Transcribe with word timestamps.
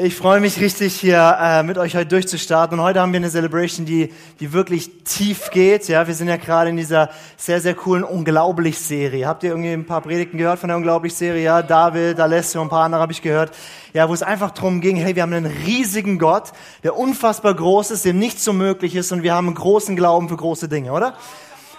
Ich 0.00 0.14
freue 0.14 0.38
mich 0.38 0.60
richtig, 0.60 0.94
hier 0.94 1.36
äh, 1.40 1.64
mit 1.64 1.76
euch 1.76 1.96
heute 1.96 2.06
durchzustarten. 2.06 2.78
Und 2.78 2.84
heute 2.84 3.00
haben 3.00 3.12
wir 3.12 3.16
eine 3.16 3.30
Celebration, 3.30 3.84
die, 3.84 4.14
die 4.38 4.52
wirklich 4.52 5.02
tief 5.02 5.50
geht. 5.50 5.88
Ja, 5.88 6.06
wir 6.06 6.14
sind 6.14 6.28
ja 6.28 6.36
gerade 6.36 6.70
in 6.70 6.76
dieser 6.76 7.10
sehr, 7.36 7.60
sehr 7.60 7.74
coolen 7.74 8.04
Unglaublich-Serie. 8.04 9.26
Habt 9.26 9.42
ihr 9.42 9.50
irgendwie 9.50 9.72
ein 9.72 9.86
paar 9.86 10.02
Predigten 10.02 10.38
gehört 10.38 10.60
von 10.60 10.68
der 10.68 10.76
Unglaublich-Serie? 10.76 11.42
Ja, 11.42 11.62
David, 11.62 12.20
Alessio 12.20 12.60
und 12.60 12.68
ein 12.68 12.70
paar 12.70 12.84
andere 12.84 13.00
habe 13.00 13.10
ich 13.10 13.22
gehört. 13.22 13.50
Ja, 13.92 14.08
wo 14.08 14.14
es 14.14 14.22
einfach 14.22 14.52
darum 14.52 14.80
ging, 14.80 14.94
hey, 14.94 15.16
wir 15.16 15.22
haben 15.24 15.32
einen 15.32 15.52
riesigen 15.66 16.20
Gott, 16.20 16.52
der 16.84 16.96
unfassbar 16.96 17.54
groß 17.54 17.90
ist, 17.90 18.04
dem 18.04 18.20
nichts 18.20 18.44
so 18.44 18.52
möglich 18.52 18.94
ist 18.94 19.10
und 19.10 19.24
wir 19.24 19.34
haben 19.34 19.48
einen 19.48 19.56
großen 19.56 19.96
Glauben 19.96 20.28
für 20.28 20.36
große 20.36 20.68
Dinge, 20.68 20.92
oder? 20.92 21.14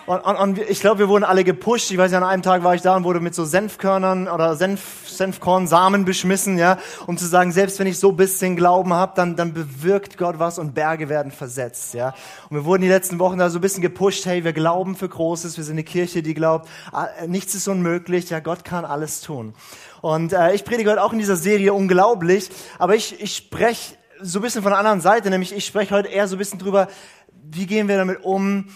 Und, 0.10 0.22
und, 0.22 0.38
und 0.38 0.58
ich 0.58 0.80
glaube, 0.80 0.98
wir 0.98 1.08
wurden 1.08 1.24
alle 1.24 1.44
gepusht. 1.44 1.92
Ich 1.92 1.98
weiß 2.00 2.12
ja, 2.12 2.18
an 2.18 2.24
einem 2.24 2.42
Tag 2.42 2.64
war 2.64 2.74
ich 2.74 2.82
da 2.82 2.96
und 2.96 3.04
wurde 3.04 3.20
mit 3.20 3.36
so 3.36 3.46
Senfkörnern 3.46 4.28
oder 4.28 4.56
Senf, 4.56 5.08
Senfkornsamen 5.08 6.04
beschmissen, 6.04 6.58
ja, 6.58 6.80
um 7.06 7.16
zu 7.16 7.28
sagen, 7.28 7.52
selbst 7.52 7.78
wenn 7.78 7.86
ich 7.86 8.00
so 8.00 8.12
bisschen 8.12 8.56
Glauben 8.56 8.92
habe, 8.92 9.12
dann, 9.16 9.36
dann 9.36 9.54
bewirkt 9.54 10.18
Gott 10.18 10.40
was 10.40 10.58
und 10.58 10.74
Berge 10.74 11.10
werden 11.10 11.32
versetzt, 11.32 11.94
ja. 11.94 12.16
Und 12.50 12.58
wir 12.58 12.66
wurden 12.66 12.82
die 12.82 12.88
letzten 12.88 13.20
Wochen 13.20 13.38
da 13.38 13.52
so 13.52 13.60
ein 13.60 13.62
bisschen 13.62 13.84
gepusht, 13.84 14.26
hey, 14.26 14.44
wir 14.44 14.52
glauben 14.52 14.96
für 14.96 15.08
Großes, 15.08 15.58
wir 15.58 15.64
sind 15.64 15.76
eine 15.76 15.84
Kirche, 15.84 16.24
die 16.24 16.34
glaubt, 16.34 16.68
ah, 16.92 17.10
nichts 17.28 17.54
ist 17.54 17.68
unmöglich, 17.68 18.32
ja, 18.32 18.40
Gott 18.40 18.66
kann 18.66 18.86
alles 18.86 19.22
tun. 19.22 19.54
Und 20.02 20.34
äh, 20.34 20.56
ich 20.56 20.66
predige 20.66 20.90
heute 20.90 21.04
auch 21.04 21.14
in 21.14 21.20
dieser 21.20 21.36
Serie 21.36 21.72
unglaublich, 21.72 22.50
aber 22.80 22.96
ich, 22.96 23.22
ich 23.22 23.36
spreche 23.36 23.94
so 24.24 24.40
ein 24.40 24.42
bisschen 24.42 24.64
von 24.64 24.72
der 24.72 24.80
anderen 24.80 25.02
Seite, 25.02 25.30
nämlich 25.30 25.56
ich 25.56 25.68
spreche 25.68 25.94
heute 25.94 26.08
eher 26.08 26.28
so 26.28 26.36
ein 26.36 26.40
bisschen 26.40 26.58
drüber, 26.58 26.88
wie 27.52 27.68
gehen 27.68 27.88
wir 27.88 27.98
damit 27.98 28.24
um, 28.24 28.70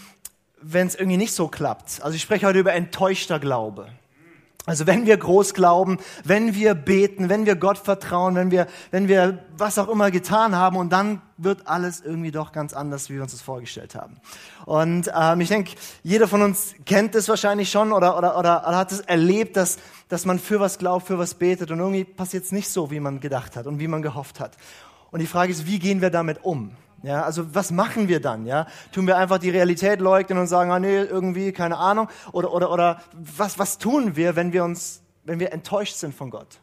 wenn 0.64 0.88
es 0.88 0.96
irgendwie 0.96 1.18
nicht 1.18 1.34
so 1.34 1.48
klappt. 1.48 2.02
Also 2.02 2.16
ich 2.16 2.22
spreche 2.22 2.48
heute 2.48 2.60
über 2.60 2.74
enttäuschter 2.74 3.40
Glaube. 3.40 3.88
Also 4.66 4.88
wenn 4.88 5.06
wir 5.06 5.18
groß 5.18 5.54
glauben, 5.54 5.98
wenn 6.24 6.56
wir 6.56 6.74
beten, 6.74 7.28
wenn 7.28 7.46
wir 7.46 7.58
Gott 7.58 7.78
vertrauen, 7.78 8.36
wenn 8.36 8.50
wir, 8.50 8.68
wenn 8.92 9.10
wir 9.10 9.40
was 9.58 9.78
auch 9.78 9.90
immer 9.90 10.10
getan 10.10 10.56
haben 10.56 10.78
und 10.78 10.94
dann 10.94 11.22
wird 11.36 11.68
alles 11.68 12.00
irgendwie 12.00 12.32
doch 12.32 12.54
ganz 12.54 12.72
anders, 12.72 13.10
wie 13.10 13.16
wir 13.16 13.24
uns 13.24 13.34
das 13.34 13.42
vorgestellt 13.42 13.94
haben. 13.94 14.16
Und 14.66 15.12
ähm, 15.14 15.42
ich 15.42 15.50
denke, 15.50 15.72
jeder 16.02 16.30
von 16.30 16.42
uns 16.42 16.76
kennt 16.86 17.14
es 17.16 17.28
wahrscheinlich 17.28 17.70
schon 17.70 17.92
oder, 17.92 18.18
oder, 18.18 18.40
oder, 18.40 18.62
hat 18.64 18.94
es 18.94 19.02
erlebt, 19.02 19.58
dass, 19.58 19.80
dass 20.08 20.26
man 20.26 20.40
für 20.40 20.62
was 20.62 20.78
glaubt, 20.78 21.08
für 21.08 21.20
was 21.20 21.34
betet 21.34 21.70
und 21.70 21.80
irgendwie 21.80 22.06
passiert 22.06 22.46
es 22.46 22.54
nicht 22.54 22.70
so, 22.70 22.90
wie 22.90 23.02
man 23.02 23.20
gedacht 23.20 23.58
hat 23.58 23.68
und 23.68 23.80
wie 23.80 23.90
man 23.90 24.02
gehofft 24.02 24.40
hat. 24.40 24.56
Und 25.12 25.20
die 25.20 25.28
Frage 25.28 25.52
ist, 25.52 25.68
wie 25.68 25.80
gehen 25.80 26.00
wir 26.00 26.10
damit 26.10 26.46
um? 26.46 26.72
Ja, 27.04 27.24
also 27.24 27.54
was 27.54 27.70
machen 27.72 28.08
wir 28.08 28.22
dann? 28.22 28.46
Ja, 28.46 28.66
tun 28.94 29.08
wir 29.08 29.18
einfach 29.18 29.38
die 29.38 29.50
Realität 29.50 30.00
leugnen 30.00 30.40
und 30.40 30.48
sagen, 30.48 30.72
ah 30.72 30.80
nee, 30.80 31.02
irgendwie 31.02 31.52
keine 31.52 31.78
Ahnung, 31.78 32.08
oder 32.32 32.54
oder 32.54 32.72
oder 32.72 33.02
was 33.14 33.60
was 33.60 33.78
tun 33.78 34.16
wir, 34.16 34.38
wenn 34.38 34.54
wir 34.54 34.64
uns, 34.64 35.02
wenn 35.26 35.40
wir 35.40 35.52
enttäuscht 35.52 35.96
sind 35.96 36.16
von 36.16 36.30
Gott? 36.30 36.60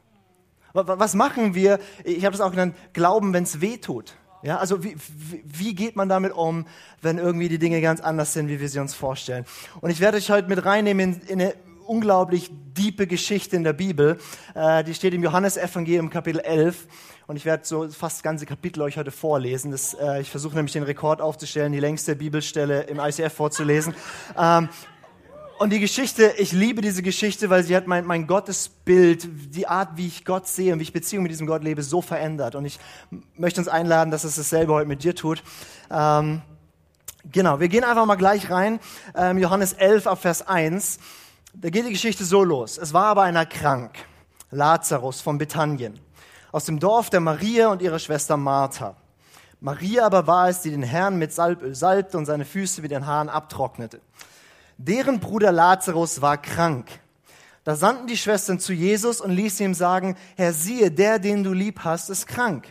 Was 0.73 1.15
machen 1.15 1.55
wir? 1.55 1.79
Ich 2.05 2.25
habe 2.25 2.35
es 2.35 2.41
auch 2.41 2.53
genannt, 2.53 2.77
Glauben, 2.93 3.33
wenn 3.33 3.43
es 3.43 3.61
weh 3.61 3.77
tut. 3.77 4.15
Ja, 4.43 4.57
also 4.57 4.83
wie, 4.83 4.97
wie, 5.45 5.75
geht 5.75 5.97
man 5.97 6.09
damit 6.09 6.33
um, 6.33 6.67
wenn 7.03 7.19
irgendwie 7.19 7.49
die 7.49 7.59
Dinge 7.59 7.83
ganz 7.83 8.01
anders 8.01 8.33
sind, 8.33 8.49
wie 8.49 8.59
wir 8.59 8.69
sie 8.71 8.79
uns 8.79 8.95
vorstellen? 8.95 9.45
Und 9.83 9.91
ich 9.91 10.01
werde 10.01 10.17
euch 10.17 10.31
heute 10.31 10.49
mit 10.49 10.65
reinnehmen 10.65 11.21
in, 11.21 11.29
in 11.29 11.41
eine 11.43 11.55
unglaublich 11.87 12.51
diepe 12.51 13.07
Geschichte 13.07 13.57
in 13.57 13.65
der 13.65 13.73
Bibel. 13.73 14.19
Äh, 14.55 14.85
die 14.85 14.95
steht 14.95 15.15
im 15.15 15.23
Johannesevangelium 15.23 16.11
Kapitel 16.11 16.41
11. 16.41 16.87
Und 17.27 17.37
ich 17.37 17.45
werde 17.45 17.65
so 17.65 17.89
fast 17.89 18.19
das 18.19 18.23
ganze 18.23 18.47
Kapitel 18.47 18.83
euch 18.83 18.97
heute 18.97 19.11
vorlesen. 19.11 19.71
Das, 19.71 19.95
äh, 19.95 20.21
ich 20.21 20.31
versuche 20.31 20.57
nämlich 20.57 20.73
den 20.73 20.83
Rekord 20.83 21.21
aufzustellen, 21.21 21.73
die 21.73 21.81
längste 21.81 22.17
Bibelstelle 22.17 22.83
im 22.83 22.99
ICF 22.99 23.33
vorzulesen. 23.33 23.95
Ähm, 24.37 24.69
und 25.61 25.71
die 25.71 25.79
Geschichte, 25.79 26.33
ich 26.39 26.53
liebe 26.53 26.81
diese 26.81 27.03
Geschichte, 27.03 27.51
weil 27.51 27.63
sie 27.65 27.77
hat 27.77 27.87
mein, 27.87 28.07
mein 28.07 28.27
Gottesbild, 28.27 29.29
die 29.55 29.69
Art, 29.69 29.91
wie 29.97 30.07
ich 30.07 30.25
Gott 30.25 30.49
sehe 30.49 30.73
und 30.73 30.79
wie 30.79 30.85
ich 30.85 30.95
Beziehung 30.95 31.23
mit 31.23 31.31
diesem 31.31 31.47
Gott 31.47 31.63
lebe, 31.63 31.83
so 31.83 32.01
verändert. 32.01 32.55
Und 32.55 32.65
ich 32.65 32.81
möchte 33.37 33.61
uns 33.61 33.69
einladen, 33.69 34.11
dass 34.11 34.25
es 34.25 34.37
dasselbe 34.37 34.73
heute 34.73 34.89
mit 34.89 35.05
dir 35.05 35.15
tut. 35.15 35.43
Ähm, 35.91 36.41
genau, 37.31 37.61
wir 37.61 37.69
gehen 37.69 37.85
einfach 37.85 38.07
mal 38.07 38.15
gleich 38.15 38.51
rein. 38.51 38.81
Ähm, 39.15 39.37
Johannes 39.37 39.75
11 39.75 40.07
ab 40.07 40.23
Vers 40.23 40.49
1. 40.49 40.99
Da 41.53 41.71
geht 41.71 41.85
die 41.85 41.93
Geschichte 41.93 42.25
so 42.25 42.45
los. 42.45 42.79
Es 42.79 42.93
war 42.93 43.07
aber 43.07 43.23
einer 43.23 43.47
krank, 43.47 43.93
Lazarus 44.51 45.21
von 45.21 45.39
Bethanien 45.39 45.99
aus 46.53 46.65
dem 46.65 46.79
Dorf 46.81 47.11
der 47.11 47.21
Maria 47.21 47.69
und 47.69 47.83
ihrer 47.83 47.99
Schwester 47.99 48.37
Martha. 48.37 48.97
Maria 49.61 50.07
aber 50.07 50.27
war 50.27 50.49
es, 50.49 50.63
die 50.63 50.71
den 50.71 50.83
Herrn 50.83 51.19
mit 51.19 51.33
Salböl 51.33 51.75
salbte 51.75 52.19
und 52.19 52.27
seine 52.27 52.45
Füße 52.45 52.83
mit 52.83 52.91
den 52.91 53.07
Haaren 53.07 53.29
abtrocknete. 53.29 54.01
Deren 54.79 55.21
Bruder 55.21 55.53
Lazarus 55.53 56.23
war 56.23 56.39
krank. 56.39 56.89
Da 57.65 57.77
sandten 57.77 58.07
die 58.07 58.17
Schwestern 58.17 58.59
zu 58.59 58.73
Jesus 58.73 59.21
und 59.21 59.33
ließen 59.33 59.67
ihm 59.67 59.75
sagen, 59.75 60.17
Herr, 60.37 60.55
siehe, 60.55 60.91
der, 60.91 61.19
den 61.19 61.45
du 61.45 61.53
lieb 61.53 61.81
hast, 61.85 62.09
ist 62.09 62.27
krank. 62.27 62.67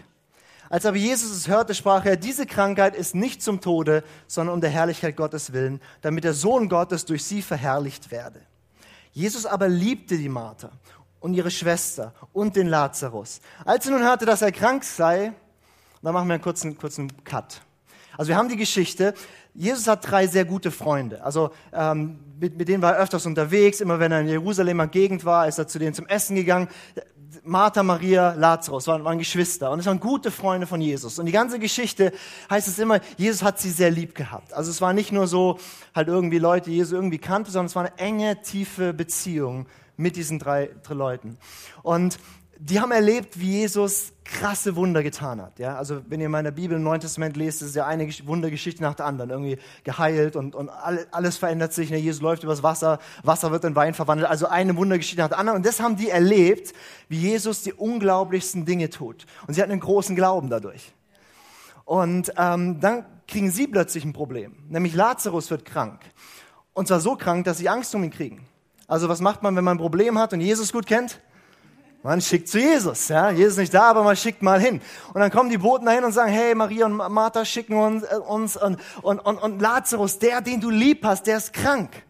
Als 0.67 0.85
aber 0.85 0.97
Jesus 0.97 1.31
es 1.31 1.47
hörte, 1.47 1.75
sprach 1.75 2.06
er, 2.06 2.17
diese 2.17 2.46
Krankheit 2.46 2.96
ist 2.96 3.13
nicht 3.13 3.41
zum 3.41 3.61
Tode, 3.61 4.03
sondern 4.28 4.56
um 4.56 4.61
der 4.61 4.69
Herrlichkeit 4.72 5.16
Gottes 5.16 5.53
willen, 5.53 5.79
damit 6.01 6.23
der 6.23 6.34
Sohn 6.34 6.69
Gottes 6.69 7.06
durch 7.06 7.23
sie 7.23 7.41
verherrlicht 7.41 8.11
werde. 8.11 8.41
Jesus 9.12 9.46
aber 9.46 9.68
liebte 9.68 10.18
die 10.18 10.30
Martha 10.30 10.72
und 11.20 11.34
ihre 11.34 11.52
Schwester 11.52 12.14
und 12.34 12.56
den 12.56 12.68
Lazarus. 12.68 13.42
Als 13.66 13.86
er 13.86 13.92
nun 13.92 14.03
hörte, 14.03 14.25
dass 14.25 14.42
er 14.42 14.52
krank 14.52 14.84
sei, 14.84 15.34
dann 16.02 16.14
machen 16.14 16.28
wir 16.28 16.36
einen 16.36 16.44
kurzen, 16.44 16.78
kurzen 16.78 17.24
Cut. 17.24 17.62
Also 18.18 18.30
wir 18.30 18.38
haben 18.38 18.50
die 18.50 18.58
Geschichte, 18.58 19.14
Jesus 19.53 19.88
hat 19.88 20.09
drei 20.09 20.28
sehr 20.28 20.46
gute 20.46 20.72
Freunde. 20.72 21.24
Also 21.24 21.52
ähm, 21.74 22.20
mit, 22.40 22.58
mit 22.58 22.68
denen 22.68 22.81
war 22.81 22.96
er 22.96 23.02
öfters 23.02 23.25
unterwegs. 23.25 23.81
Immer 23.81 24.00
wenn 24.00 24.12
er 24.12 24.22
in 24.22 24.28
Jerusalemer 24.28 24.88
Gegend 24.88 25.26
war, 25.26 25.47
ist 25.47 25.58
er 25.58 25.68
zu 25.68 25.80
denen 25.80 25.94
zum 25.94 26.08
Essen 26.08 26.36
gegangen. 26.36 26.70
Martha, 27.44 27.84
Maria, 27.84 28.34
Lazarus 28.34 28.88
waren, 28.88 29.03
waren 29.03 29.19
Geschwister 29.19 29.72
und 29.72 29.79
es 29.79 29.85
waren 29.85 30.00
gute 30.00 30.31
Freunde 30.31 30.67
von 30.67 30.81
Jesus. 30.81 31.19
Und 31.19 31.25
die 31.25 31.31
ganze 31.31 31.59
Geschichte 31.59 32.12
heißt 32.50 32.67
es 32.67 32.79
immer, 32.79 33.00
Jesus 33.17 33.44
hat 33.44 33.59
sie 33.59 33.69
sehr 33.69 33.91
lieb 33.91 34.16
gehabt. 34.16 34.53
Also 34.53 34.72
es 34.72 34.81
war 34.81 34.94
nicht 34.94 35.12
nur 35.12 35.28
so 35.28 35.59
halt 35.94 36.07
irgendwie 36.07 36.40
Leute, 36.40 36.69
die 36.69 36.78
Jesus 36.78 36.94
irgendwie 36.94 37.17
kannte, 37.17 37.51
sondern 37.51 37.67
es 37.67 37.75
war 37.75 37.85
eine 37.85 37.97
enge, 37.97 38.41
tiefe 38.41 38.94
Beziehung 38.94 39.67
mit 39.97 40.16
diesen 40.16 40.40
drei, 40.40 40.69
drei 40.84 40.94
Leuten. 40.94 41.38
Und 41.84 42.17
die 42.62 42.81
haben 42.81 42.92
erlebt, 42.92 43.40
wie 43.40 43.59
Jesus 43.59 44.12
krasse 44.25 44.75
Wunder 44.75 45.02
getan 45.02 45.42
hat. 45.42 45.59
Ja? 45.59 45.78
Also 45.78 46.02
wenn 46.09 46.20
ihr 46.20 46.25
in 46.25 46.31
meiner 46.31 46.52
Bibel 46.52 46.75
im 46.75 46.84
Neuen 46.84 47.00
Testament 47.00 47.38
lest, 47.38 47.62
ist 47.62 47.74
ja 47.74 47.88
eine 47.88 48.06
Wundergeschichte 48.25 48.84
nach 48.84 48.96
der 48.96 49.06
anderen. 49.06 49.30
Irgendwie 49.30 49.58
geheilt 49.86 50.36
und, 50.36 50.56
und 50.56 50.70
alles 50.70 51.38
verändert 51.38 51.72
sich. 51.72 51.90
Jesus 51.90 52.22
läuft 52.22 52.44
übers 52.44 52.62
Wasser, 52.62 53.00
Wasser 53.24 53.52
wird 53.52 53.64
in 53.64 53.75
Wein 53.78 53.94
verwandelt. 53.94 54.30
Also 54.30 54.47
eine 54.47 54.75
Wundergeschichte 54.75 55.22
nach 55.22 55.30
der 55.30 55.40
anderen. 55.40 55.56
Und 55.58 55.66
das 55.66 55.80
haben 55.80 55.96
die 55.96 56.09
erlebt, 56.09 56.74
wie 57.08 57.18
Jesus 57.18 57.64
die 57.64 57.72
unglaublichsten 57.72 58.66
Dinge 58.66 58.90
tut. 58.90 59.26
Und 59.47 59.53
sie 59.53 59.62
hatten 59.62 59.72
einen 59.72 59.80
großen 59.80 60.16
Glauben 60.18 60.50
dadurch. 60.50 60.94
Und 61.86 62.34
ähm, 62.38 62.81
dann 62.81 63.06
kriegen 63.26 63.52
sie 63.52 63.68
plötzlich 63.68 64.03
ein 64.03 64.14
Problem. 64.14 64.58
Nämlich 64.68 64.94
Lazarus 64.96 65.50
wird 65.50 65.64
krank. 65.64 66.02
Und 66.74 66.90
zwar 66.90 67.00
so 67.00 67.16
krank, 67.16 67.46
dass 67.46 67.58
sie 67.58 67.70
Angst 67.70 67.96
um 67.96 68.03
ihn 68.03 68.12
kriegen. 68.12 68.46
Also 68.86 69.08
was 69.08 69.22
macht 69.22 69.44
man, 69.44 69.56
wenn 69.56 69.64
man 69.64 69.78
ein 69.78 69.81
Problem 69.81 70.20
hat 70.20 70.34
und 70.34 70.41
Jesus 70.41 70.74
gut 70.74 70.86
kennt? 70.86 71.22
Man 72.01 72.21
schickt 72.21 72.47
zu 72.47 72.59
Jesus. 72.59 73.09
Ja? 73.09 73.29
Jesus 73.29 73.53
ist 73.53 73.57
nicht 73.59 73.73
da, 73.73 73.89
aber 73.89 74.03
man 74.03 74.15
schickt 74.15 74.41
mal 74.41 74.59
hin. 74.59 74.81
Und 75.13 75.19
dann 75.19 75.31
kommen 75.31 75.49
die 75.49 75.57
Boten 75.57 75.85
dahin 75.85 76.03
und 76.03 76.13
sagen, 76.13 76.31
hey, 76.31 76.55
Maria 76.55 76.85
und 76.85 76.95
Martha 76.95 77.43
schicken 77.43 77.75
uns, 77.75 78.03
äh, 78.03 78.15
uns 78.15 78.55
und, 78.55 78.79
und, 79.01 79.19
und, 79.19 79.37
und 79.37 79.59
Lazarus, 79.59 80.17
der, 80.19 80.41
den 80.41 80.61
du 80.61 80.69
lieb 80.69 81.03
hast, 81.03 81.27
der 81.27 81.37
ist 81.37 81.51
krank. 81.51 82.03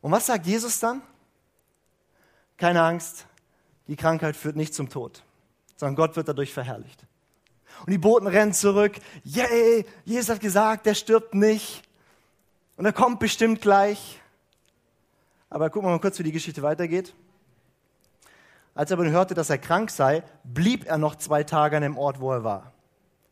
Und 0.00 0.12
was 0.12 0.26
sagt 0.26 0.46
Jesus 0.46 0.78
dann? 0.78 1.02
Keine 2.56 2.82
Angst, 2.82 3.26
die 3.88 3.96
Krankheit 3.96 4.36
führt 4.36 4.54
nicht 4.54 4.74
zum 4.74 4.88
Tod, 4.88 5.22
sondern 5.76 5.96
Gott 5.96 6.14
wird 6.14 6.28
dadurch 6.28 6.52
verherrlicht. 6.52 7.04
Und 7.80 7.90
die 7.90 7.98
Boten 7.98 8.28
rennen 8.28 8.52
zurück. 8.52 8.92
Yay, 9.24 9.84
Jesus 10.04 10.30
hat 10.30 10.40
gesagt, 10.40 10.86
der 10.86 10.94
stirbt 10.94 11.34
nicht. 11.34 11.82
Und 12.76 12.84
er 12.84 12.92
kommt 12.92 13.18
bestimmt 13.18 13.60
gleich. 13.60 14.20
Aber 15.50 15.70
gucken 15.70 15.88
wir 15.88 15.92
mal 15.92 16.00
kurz, 16.00 16.18
wie 16.20 16.22
die 16.22 16.32
Geschichte 16.32 16.62
weitergeht. 16.62 17.14
Als 18.74 18.90
er 18.90 18.98
aber 18.98 19.08
hörte, 19.08 19.34
dass 19.34 19.50
er 19.50 19.58
krank 19.58 19.90
sei, 19.90 20.22
blieb 20.42 20.86
er 20.86 20.98
noch 20.98 21.14
zwei 21.16 21.44
Tage 21.44 21.76
an 21.76 21.82
dem 21.82 21.96
Ort, 21.96 22.20
wo 22.20 22.32
er 22.32 22.44
war. 22.44 22.72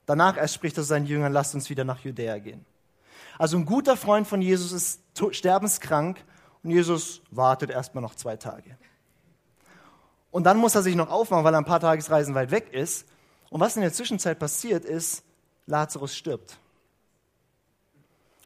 Danach 0.07 0.37
erst 0.37 0.55
spricht 0.55 0.77
er 0.77 0.85
seinen 0.85 1.07
Jüngern, 1.07 1.33
lasst 1.33 1.55
uns 1.55 1.71
wieder 1.71 1.85
nach 1.85 2.01
Judäa 2.01 2.39
gehen. 2.39 2.65
Also 3.39 3.57
ein 3.57 3.65
guter 3.65 3.97
Freund 3.97 4.27
von 4.27 4.41
Jesus 4.41 4.73
ist 4.73 5.01
sterbenskrank 5.31 6.25
und 6.63 6.71
Jesus 6.71 7.23
wartet 7.31 7.71
erstmal 7.71 8.03
noch 8.03 8.15
zwei 8.15 8.37
Tage. 8.37 8.77
Und 10.31 10.45
dann 10.45 10.59
muss 10.59 10.75
er 10.75 10.83
sich 10.83 10.95
noch 10.95 11.11
aufmachen, 11.11 11.45
weil 11.45 11.55
er 11.55 11.59
ein 11.59 11.65
paar 11.65 11.81
Tagesreisen 11.81 12.35
weit 12.35 12.51
weg 12.51 12.73
ist. 12.73 13.07
Und 13.51 13.61
was 13.61 13.77
in 13.77 13.83
der 13.83 13.93
Zwischenzeit 13.93 14.39
passiert 14.39 14.85
ist, 14.85 15.25
Lazarus 15.67 16.17
stirbt. 16.17 16.59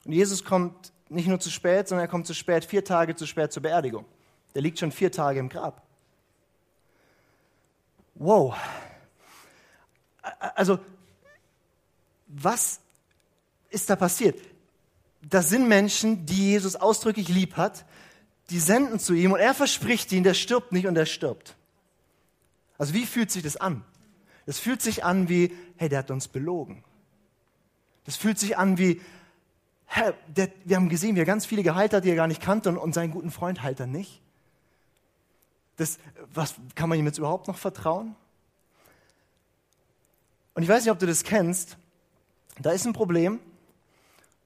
Und 0.04 0.12
Jesus 0.12 0.44
kommt 0.44 0.92
nicht 1.08 1.28
nur 1.28 1.38
zu 1.38 1.50
spät, 1.50 1.88
sondern 1.88 2.06
er 2.06 2.10
kommt 2.10 2.26
zu 2.26 2.34
spät, 2.34 2.64
vier 2.64 2.84
Tage 2.84 3.14
zu 3.14 3.26
spät 3.26 3.52
zur 3.52 3.62
Beerdigung. 3.62 4.04
Der 4.54 4.62
liegt 4.62 4.78
schon 4.78 4.90
vier 4.90 5.12
Tage 5.12 5.38
im 5.38 5.48
Grab. 5.48 5.85
Wow. 8.18 8.56
Also, 10.54 10.78
was 12.26 12.80
ist 13.70 13.88
da 13.88 13.96
passiert? 13.96 14.40
Das 15.22 15.48
sind 15.48 15.68
Menschen, 15.68 16.26
die 16.26 16.52
Jesus 16.52 16.76
ausdrücklich 16.76 17.28
lieb 17.28 17.56
hat, 17.56 17.84
die 18.50 18.58
senden 18.58 18.98
zu 18.98 19.14
ihm 19.14 19.32
und 19.32 19.40
er 19.40 19.54
verspricht 19.54 20.12
ihnen, 20.12 20.24
der 20.24 20.34
stirbt 20.34 20.72
nicht 20.72 20.86
und 20.86 20.96
er 20.96 21.06
stirbt. 21.06 21.56
Also 22.78 22.94
wie 22.94 23.06
fühlt 23.06 23.30
sich 23.30 23.42
das 23.42 23.56
an? 23.56 23.84
Das 24.44 24.58
fühlt 24.58 24.80
sich 24.80 25.04
an 25.04 25.28
wie, 25.28 25.56
hey, 25.76 25.88
der 25.88 26.00
hat 26.00 26.10
uns 26.10 26.28
belogen. 26.28 26.84
Das 28.04 28.16
fühlt 28.16 28.38
sich 28.38 28.56
an 28.56 28.78
wie, 28.78 29.00
Herr, 29.86 30.14
der, 30.28 30.50
wir 30.64 30.76
haben 30.76 30.88
gesehen, 30.88 31.16
wie 31.16 31.20
er 31.20 31.26
ganz 31.26 31.46
viele 31.46 31.62
geheilt 31.62 31.92
hat, 31.92 32.04
die 32.04 32.10
er 32.10 32.16
gar 32.16 32.28
nicht 32.28 32.40
kannte 32.40 32.68
und, 32.68 32.76
und 32.76 32.94
seinen 32.94 33.10
guten 33.10 33.30
Freund 33.30 33.62
heilt 33.62 33.80
er 33.80 33.86
nicht. 33.86 34.20
Das, 35.76 35.98
was, 36.32 36.54
kann 36.74 36.88
man 36.88 36.98
ihm 36.98 37.06
jetzt 37.06 37.18
überhaupt 37.18 37.48
noch 37.48 37.58
vertrauen? 37.58 38.14
Und 40.54 40.62
ich 40.62 40.68
weiß 40.68 40.84
nicht, 40.84 40.92
ob 40.92 40.98
du 40.98 41.06
das 41.06 41.22
kennst. 41.22 41.76
Da 42.60 42.70
ist 42.70 42.86
ein 42.86 42.94
Problem. 42.94 43.40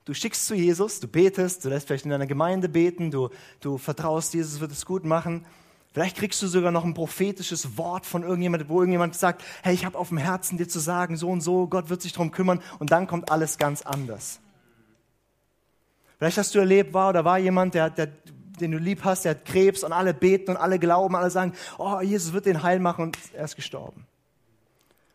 Du 0.05 0.15
schickst 0.15 0.47
zu 0.47 0.55
Jesus, 0.55 0.99
du 0.99 1.06
betest, 1.06 1.65
du 1.65 1.69
lässt 1.69 1.87
vielleicht 1.87 2.05
in 2.05 2.11
deiner 2.11 2.27
Gemeinde 2.27 2.69
beten, 2.69 3.11
du, 3.12 3.29
du 3.61 3.79
vertraust, 3.79 4.35
Jesus 4.35 4.59
wird 4.59 4.73
es 4.73 4.85
gut 4.85 5.05
machen. 5.05 5.47
Vielleicht 5.93 6.17
kriegst 6.17 6.41
du 6.43 6.47
sogar 6.47 6.71
noch 6.71 6.85
ein 6.85 6.94
prophetisches 6.94 7.76
Wort 7.76 8.06
von 8.06 8.23
irgendjemandem, 8.23 8.69
wo 8.69 8.81
irgendjemand 8.81 9.15
sagt, 9.17 9.44
hey, 9.62 9.75
ich 9.75 9.85
habe 9.85 9.99
auf 9.99 10.09
dem 10.09 10.19
Herzen 10.19 10.56
dir 10.56 10.69
zu 10.69 10.79
sagen, 10.79 11.17
so 11.17 11.29
und 11.29 11.41
so, 11.41 11.67
Gott 11.67 11.91
wird 11.91 12.00
sich 12.03 12.12
darum 12.12 12.31
kümmern 12.31 12.62
und 12.79 12.93
dann 12.93 13.06
kommt 13.06 13.31
alles 13.31 13.59
ganz 13.59 13.83
anders. 13.83 14.41
Vielleicht 16.19 16.38
hast 16.38 16.55
du 16.55 16.59
erlebt, 16.59 16.93
war 16.93 17.11
oder 17.11 17.25
war 17.25 17.38
jemand, 17.38 17.75
der, 17.75 17.91
der, 17.91 18.09
den 18.61 18.73
du 18.73 18.79
lieb 18.79 19.05
hast, 19.05 19.25
der 19.25 19.33
hat 19.33 19.45
Krebs 19.45 19.85
und 19.85 19.93
alle 19.93 20.15
beten 20.15 20.53
und 20.53 20.57
alle 20.57 20.79
glauben, 20.79 21.17
alle 21.17 21.31
sagen, 21.31 21.53
oh, 21.79 22.01
Jesus 22.01 22.33
wird 22.33 22.47
den 22.47 22.62
heil 22.62 22.79
machen 22.79 23.03
und 23.05 23.19
er 23.35 23.45
ist 23.45 23.57
gestorben. 23.57 24.07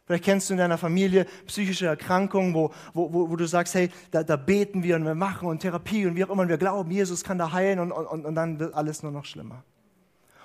Vielleicht 0.06 0.24
kennst 0.24 0.50
du 0.50 0.53
in 0.53 0.59
deiner 0.59 0.77
Familie 0.77 1.25
psychische 1.47 1.88
Erkrankungen, 1.88 2.53
wo, 2.53 2.71
wo, 2.94 3.12
wo, 3.12 3.30
wo 3.30 3.36
du 3.36 3.47
sagst, 3.47 3.74
hey, 3.74 3.89
da, 4.12 4.24
da 4.24 4.36
beten 4.36 4.83
wir 4.83 4.95
und 4.97 5.06
wir 5.06 5.15
machen 5.15 5.47
und 5.47 5.59
Therapie 5.59 6.06
und 6.06 6.15
wie 6.15 6.24
auch 6.24 6.30
immer 6.30 6.44
und 6.44 6.50
wir 6.50 6.57
glauben, 6.57 6.92
Jesus 6.92 7.24
kann 7.24 7.39
da 7.39 7.51
heilen 7.51 7.80
und, 7.80 7.92
und, 7.92 8.24
und 8.24 8.36
dann 8.36 8.59
wird 8.59 8.75
alles 8.75 9.01
nur 9.01 9.12
noch 9.12 9.25
schlimmer. 9.25 9.63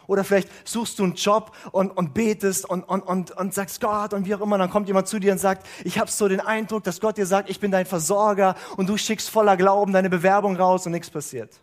Oder 0.06 0.25
vielleicht 0.25 0.49
suchst 0.67 0.99
du 0.99 1.05
einen 1.05 1.14
Job 1.14 1.55
und, 1.70 1.97
und 1.97 2.14
betest 2.14 2.69
und, 2.69 2.82
und, 2.82 3.02
und, 3.02 3.31
und 3.31 3.55
sagst 3.55 3.81
Gott 3.81 4.12
und 4.12 4.26
wie 4.26 4.35
auch 4.35 4.41
immer. 4.41 4.58
Dann 4.58 4.69
kommt 4.70 4.88
jemand 4.88 5.06
zu 5.06 5.20
dir 5.20 5.31
und 5.31 5.38
sagt, 5.38 5.64
ich 5.85 6.00
habe 6.00 6.11
so 6.11 6.26
den 6.26 6.41
Eindruck, 6.41 6.82
dass 6.82 7.00
Gott 7.00 7.17
dir 7.17 7.26
sagt, 7.26 7.49
ich 7.49 7.61
bin 7.61 7.70
dein 7.70 7.87
Versorger 7.87 8.56
und 8.76 8.88
du 8.88 8.97
schickst 8.97 9.31
voller 9.31 9.56
Glauben 9.56 9.93
deine 9.93 10.11
Bewerbung 10.11 10.56
raus 10.56 10.85
und 10.87 10.93
nichts 10.93 11.11
passiert. 11.11 11.61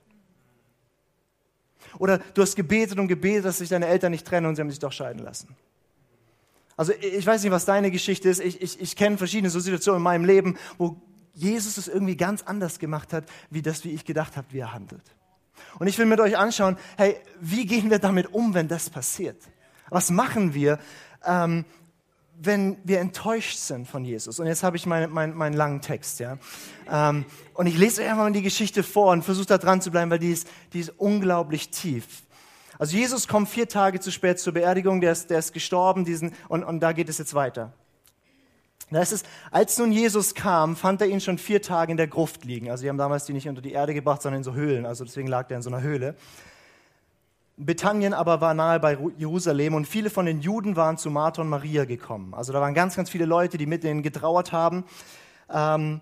Oder 2.00 2.19
du 2.34 2.42
hast 2.42 2.56
gebetet 2.56 3.00
und 3.00 3.07
gebetet, 3.07 3.45
dass 3.45 3.60
sich 3.60 3.69
deine 3.69 3.88
Eltern 3.88 4.12
nicht 4.12 4.25
trennen 4.25 4.48
und 4.48 4.56
sie 4.56 4.62
haben 4.62 4.69
sich 4.69 4.80
doch 4.80 4.92
scheiden 4.92 5.24
lassen. 5.24 5.56
Also 6.75 6.94
ich 6.94 7.25
weiß 7.25 7.42
nicht, 7.44 7.51
was 7.51 7.66
deine 7.66 7.89
Geschichte 7.89 8.30
ist. 8.30 8.39
Ich, 8.39 8.62
ich, 8.62 8.80
ich 8.80 8.95
kenne 8.95 9.18
verschiedene 9.18 9.50
so 9.50 9.60
Situationen 9.60 9.98
in 9.98 10.04
meinem 10.04 10.25
Leben, 10.25 10.57
wo 10.78 11.01
Jesus 11.34 11.78
es 11.78 11.88
irgendwie 11.88 12.16
ganz 12.16 12.44
anders 12.44 12.80
gemacht 12.80 13.13
hat, 13.13 13.25
wie 13.50 13.62
das, 13.62 13.84
wie 13.84 13.92
ich 13.92 14.06
gedacht 14.06 14.38
habe, 14.38 14.48
wie 14.51 14.60
er 14.60 14.74
handelt. 14.74 15.04
Und 15.80 15.88
ich 15.88 15.98
will 15.98 16.06
mit 16.06 16.19
euch 16.19 16.38
anschauen, 16.38 16.78
hey, 16.98 17.18
wie 17.39 17.66
gehen 17.66 17.89
wir 17.89 18.00
damit 18.00 18.34
um, 18.34 18.54
wenn 18.54 18.68
das 18.68 18.89
passiert? 18.89 19.42
Was 19.89 20.12
machen 20.12 20.54
wir, 20.54 20.80
ähm, 21.25 21.66
wenn 22.39 22.78
wir 22.84 23.00
enttäuscht 23.00 23.57
sind 23.57 23.88
von 23.88 24.06
Jesus? 24.06 24.39
Und 24.39 24.48
jetzt 24.48 24.63
habe 24.63 24.78
ich 24.78 24.86
meinen 24.86 25.12
mein, 25.12 25.34
mein 25.34 25.54
langen 25.54 25.81
Text, 25.81 26.19
ja. 26.19 26.38
Ähm, 26.89 27.25
und 27.54 27.68
ich 27.68 27.78
lese 27.78 28.01
euch 28.01 28.10
einfach 28.10 28.24
mal 28.24 28.31
die 28.31 28.42
Geschichte 28.42 28.84
vor 28.84 29.12
und 29.12 29.24
versuche 29.24 29.48
da 29.48 29.57
dran 29.57 29.81
zu 29.81 29.92
bleiben, 29.92 30.12
weil 30.12 30.19
die 30.19 30.31
ist, 30.31 30.48
die 30.74 30.80
ist 30.80 30.94
unglaublich 30.98 31.69
tief. 31.69 32.06
Also 32.80 32.95
Jesus 32.95 33.28
kommt 33.28 33.50
vier 33.50 33.68
Tage 33.68 34.00
zu 34.00 34.12
spät 34.12 34.39
zur 34.39 34.54
Beerdigung, 34.54 35.01
der 35.01 35.12
ist, 35.12 35.30
der 35.30 35.39
ist 35.39 35.51
gestorben, 35.51 36.06
diesen, 36.06 36.34
und, 36.48 36.63
und 36.63 36.80
da 36.80 36.92
geht 36.92 37.10
es 37.10 37.18
jetzt 37.18 37.34
weiter. 37.34 37.74
Da 38.89 39.01
ist 39.01 39.12
es, 39.12 39.24
als 39.51 39.78
nun 39.78 39.92
Jesus 39.92 40.34
kam, 40.34 40.78
fand 40.78 41.01
er 41.01 41.07
ihn 41.07 41.19
schon 41.19 41.38
vier 41.38 41.62
Tage 41.62 41.92
in 41.92 41.98
der 41.98 42.07
Gruft 42.07 42.45
liegen. 42.45 42.69
Also 42.69 42.84
die 42.84 42.89
haben 42.89 42.98
damals 42.98 43.25
die 43.25 43.34
nicht 43.34 43.50
unter 43.50 43.62
die 43.62 43.74
Erde 43.74 43.94
gebracht, 43.94 44.22
sondern 44.22 44.39
in 44.39 44.44
so 44.44 44.54
Höhlen. 44.54 44.86
Also 44.86 45.04
deswegen 45.04 45.28
lag 45.28 45.48
der 45.48 45.57
in 45.57 45.63
so 45.63 45.69
einer 45.69 45.81
Höhle. 45.81 46.16
Bethanien 47.57 48.13
aber 48.13 48.39
war 48.39 48.54
nahe 48.54 48.80
bei 48.80 48.98
Jerusalem 49.18 49.74
und 49.74 49.88
viele 49.88 50.12
von 50.12 50.27
den 50.27 50.42
Juden 50.42 50.75
waren 50.75 50.98
zu 50.98 51.09
Martha 51.09 51.42
und 51.42 51.50
Maria 51.50 51.86
gekommen. 51.86 52.36
Also 52.36 52.54
da 52.54 52.62
waren 52.62 52.75
ganz, 52.75 52.95
ganz 52.95 53.09
viele 53.09 53.25
Leute, 53.25 53.57
die 53.57 53.65
mit 53.65 53.83
denen 53.83 54.04
getrauert 54.04 54.51
haben. 54.51 54.86
Ähm, 55.50 56.00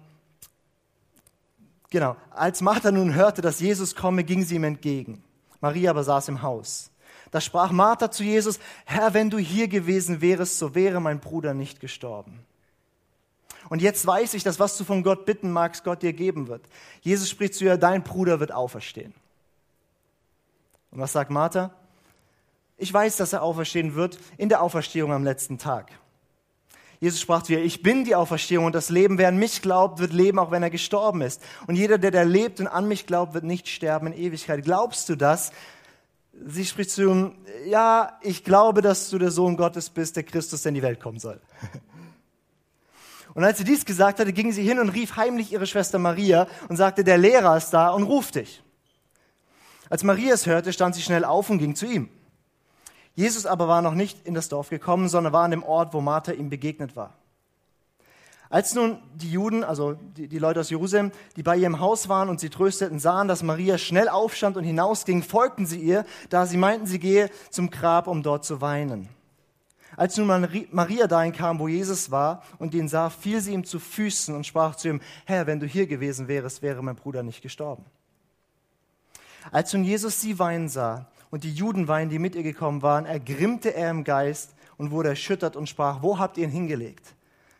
genau. 1.90 2.18
Als 2.30 2.60
Martha 2.60 2.92
nun 2.92 3.16
hörte, 3.16 3.42
dass 3.42 3.62
Jesus 3.62 3.96
komme, 3.96 4.25
ging 4.25 4.44
sie 4.44 4.56
ihm 4.56 4.66
entgegen. 4.66 5.24
Maria 5.62 5.92
aber 5.92 6.04
saß 6.04 6.28
im 6.28 6.42
Haus. 6.42 6.92
Da 7.31 7.40
sprach 7.40 7.72
Martha 7.72 8.12
zu 8.12 8.24
Jesus, 8.24 8.60
Herr, 8.86 9.13
wenn 9.13 9.30
du 9.30 9.38
hier 9.38 9.69
gewesen 9.69 10.19
wärest, 10.19 10.60
so 10.60 10.75
wäre 10.75 11.00
mein 11.00 11.22
Bruder 11.22 11.54
nicht 11.54 11.80
gestorben. 11.80 12.46
Und 13.69 13.81
jetzt 13.81 14.06
weiß 14.06 14.34
ich, 14.34 14.44
dass 14.44 14.60
was 14.60 14.78
du 14.78 14.84
von 14.84 15.04
Gott 15.04 15.25
bitten 15.25 15.51
magst, 15.51 15.86
Gott 15.86 16.04
dir 16.04 16.13
geben 16.13 16.50
wird. 16.50 16.62
Jesus 17.01 17.30
spricht 17.30 17.56
zu 17.56 17.63
ihr, 17.63 17.78
dein 17.78 18.04
Bruder 18.04 18.42
wird 18.42 18.51
auferstehen. 18.51 19.13
Und 20.96 21.02
was 21.02 21.12
sagt 21.12 21.30
Martha? 21.30 21.72
Ich 22.78 22.92
weiß, 22.94 23.18
dass 23.18 23.34
er 23.34 23.44
auferstehen 23.44 23.96
wird 23.96 24.18
in 24.38 24.48
der 24.48 24.62
Auferstehung 24.62 25.12
am 25.12 25.26
letzten 25.26 25.58
Tag. 25.58 25.92
Jesus 27.02 27.20
sprach 27.20 27.44
zu 27.44 27.52
ihr, 27.52 27.62
ich 27.62 27.84
bin 27.84 28.06
die 28.06 28.16
Auferstehung 28.16 28.64
und 28.64 28.74
das 28.74 28.90
Leben. 28.90 29.18
Wer 29.18 29.28
an 29.28 29.36
mich 29.36 29.62
glaubt, 29.62 30.00
wird 30.00 30.14
leben, 30.14 30.40
auch 30.40 30.52
wenn 30.52 30.64
er 30.64 30.70
gestorben 30.70 31.20
ist. 31.22 31.42
Und 31.68 31.76
jeder, 31.76 31.98
der 31.98 32.12
da 32.12 32.22
lebt 32.22 32.62
und 32.62 32.68
an 32.68 32.88
mich 32.88 33.06
glaubt, 33.06 33.34
wird 33.34 33.44
nicht 33.44 33.68
sterben 33.68 34.08
in 34.08 34.14
Ewigkeit. 34.14 34.64
Glaubst 34.64 35.10
du 35.10 35.18
das? 35.18 35.52
Sie 36.48 36.66
spricht 36.66 36.92
zu 36.92 37.02
ihm, 37.02 37.36
ja, 37.66 38.18
ich 38.22 38.46
glaube, 38.46 38.82
dass 38.82 39.10
du 39.10 39.18
der 39.18 39.32
Sohn 39.32 39.58
Gottes 39.58 39.90
bist, 39.90 40.16
der 40.16 40.24
Christus, 40.24 40.62
der 40.62 40.70
in 40.70 40.76
die 40.76 40.82
Welt 40.82 41.02
kommen 41.02 41.20
soll. 41.20 41.42
Und 43.34 43.44
als 43.44 43.58
sie 43.58 43.66
dies 43.66 43.84
gesagt 43.84 44.22
hatte, 44.22 44.32
ging 44.32 44.54
sie 44.54 44.64
hin 44.64 44.80
und 44.80 44.88
rief 44.88 45.18
heimlich 45.18 45.52
ihre 45.52 45.68
Schwester 45.68 46.00
Maria 46.00 46.48
und 46.70 46.78
sagte, 46.78 47.04
der 47.04 47.18
Lehrer 47.18 47.58
ist 47.58 47.72
da 47.72 47.90
und 47.90 48.04
ruft 48.04 48.36
dich. 48.36 48.64
Als 49.90 50.04
Maria 50.04 50.34
es 50.34 50.46
hörte, 50.46 50.74
stand 50.74 50.96
sie 50.96 51.02
schnell 51.02 51.26
auf 51.26 51.50
und 51.50 51.60
ging 51.60 51.76
zu 51.76 51.86
ihm. 51.86 52.10
Jesus 53.16 53.46
aber 53.46 53.68
war 53.68 53.82
noch 53.82 53.94
nicht 53.94 54.26
in 54.28 54.34
das 54.34 54.50
Dorf 54.50 54.70
gekommen, 54.70 55.08
sondern 55.08 55.34
war 55.34 55.44
an 55.44 55.52
dem 55.52 55.64
Ort, 55.64 55.94
wo 55.94 56.02
Martha 56.02 56.34
ihm 56.34 56.50
begegnet 56.50 56.96
war. 56.96 57.14
Als 58.50 58.76
nun 58.76 59.00
die 59.16 59.32
Juden, 59.32 59.64
also 59.64 59.94
die, 59.94 60.28
die, 60.28 60.38
Leute 60.38 60.60
aus 60.60 60.70
Jerusalem, 60.70 61.12
die 61.36 61.44
bei 61.44 61.58
ihrem 61.58 61.80
Haus 61.80 62.10
waren 62.10 62.30
und 62.30 62.40
sie 62.40 62.50
trösteten, 62.50 63.00
sahen, 63.00 63.28
dass 63.28 63.42
Maria 63.42 63.78
schnell 63.78 64.08
aufstand 64.08 64.56
und 64.56 64.64
hinausging, 64.64 65.24
folgten 65.24 65.66
sie 65.66 65.80
ihr, 65.80 66.06
da 66.30 66.46
sie 66.46 66.58
meinten, 66.58 66.86
sie 66.86 67.00
gehe 67.00 67.30
zum 67.50 67.72
Grab, 67.72 68.08
um 68.08 68.22
dort 68.22 68.46
zu 68.46 68.62
weinen. 68.62 69.10
Als 69.98 70.18
nun 70.18 70.28
Maria 70.72 71.08
dahin 71.08 71.32
kam, 71.32 71.60
wo 71.60 71.68
Jesus 71.68 72.12
war 72.12 72.44
und 72.60 72.74
ihn 72.74 72.88
sah, 72.88 73.10
fiel 73.10 73.39
sie 73.39 73.54
ihm 73.54 73.63
zu 73.63 73.80
Füßen 73.80 74.36
und 74.36 74.46
sprach 74.46 74.75
zu 74.75 74.89
ihm, 74.89 75.01
Herr, 75.25 75.48
wenn 75.48 75.60
du 75.60 75.65
hier 75.65 75.88
gewesen 75.88 76.27
wärest, 76.27 76.62
wäre 76.62 76.84
mein 76.84 76.96
Bruder 76.96 77.24
nicht 77.24 77.42
gestorben. 77.42 77.86
Als 79.52 79.74
nun 79.74 79.84
Jesus 79.84 80.22
sie 80.22 80.40
weinen 80.40 80.70
sah 80.70 81.08
und 81.32 81.44
die 81.44 81.54
Juden 81.54 81.88
weinen, 81.88 82.10
die 82.10 82.20
mit 82.20 82.36
ihr 82.36 82.44
gekommen 82.44 82.82
waren, 82.82 83.06
ergrimmte 83.06 83.74
er 83.74 83.90
im 83.92 84.04
Geist 84.04 84.56
und 84.78 84.92
wurde 84.92 85.10
erschüttert 85.10 85.56
und 85.56 85.70
sprach, 85.70 86.02
wo 86.02 86.20
habt 86.20 86.38
ihr 86.38 86.46
ihn 86.46 86.52
hingelegt? 86.52 87.16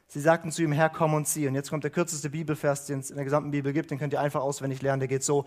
Sie 0.08 0.20
sagten 0.22 0.52
zu 0.52 0.64
ihm, 0.64 0.72
Herr, 0.72 0.90
komm 0.90 1.14
und 1.14 1.28
sieh. 1.28 1.48
Und 1.48 1.56
jetzt 1.56 1.70
kommt 1.70 1.84
der 1.84 1.92
kürzeste 1.92 2.30
Bibelvers, 2.30 2.86
den 2.86 3.00
es 3.00 3.10
in 3.10 3.16
der 3.16 3.26
gesamten 3.26 3.52
Bibel 3.52 3.74
gibt, 3.74 3.92
den 3.92 3.98
könnt 3.98 4.14
ihr 4.14 4.22
einfach 4.22 4.42
auswendig 4.42 4.82
lernen, 4.82 5.00
der 5.00 5.08
geht 5.08 5.24
so, 5.24 5.46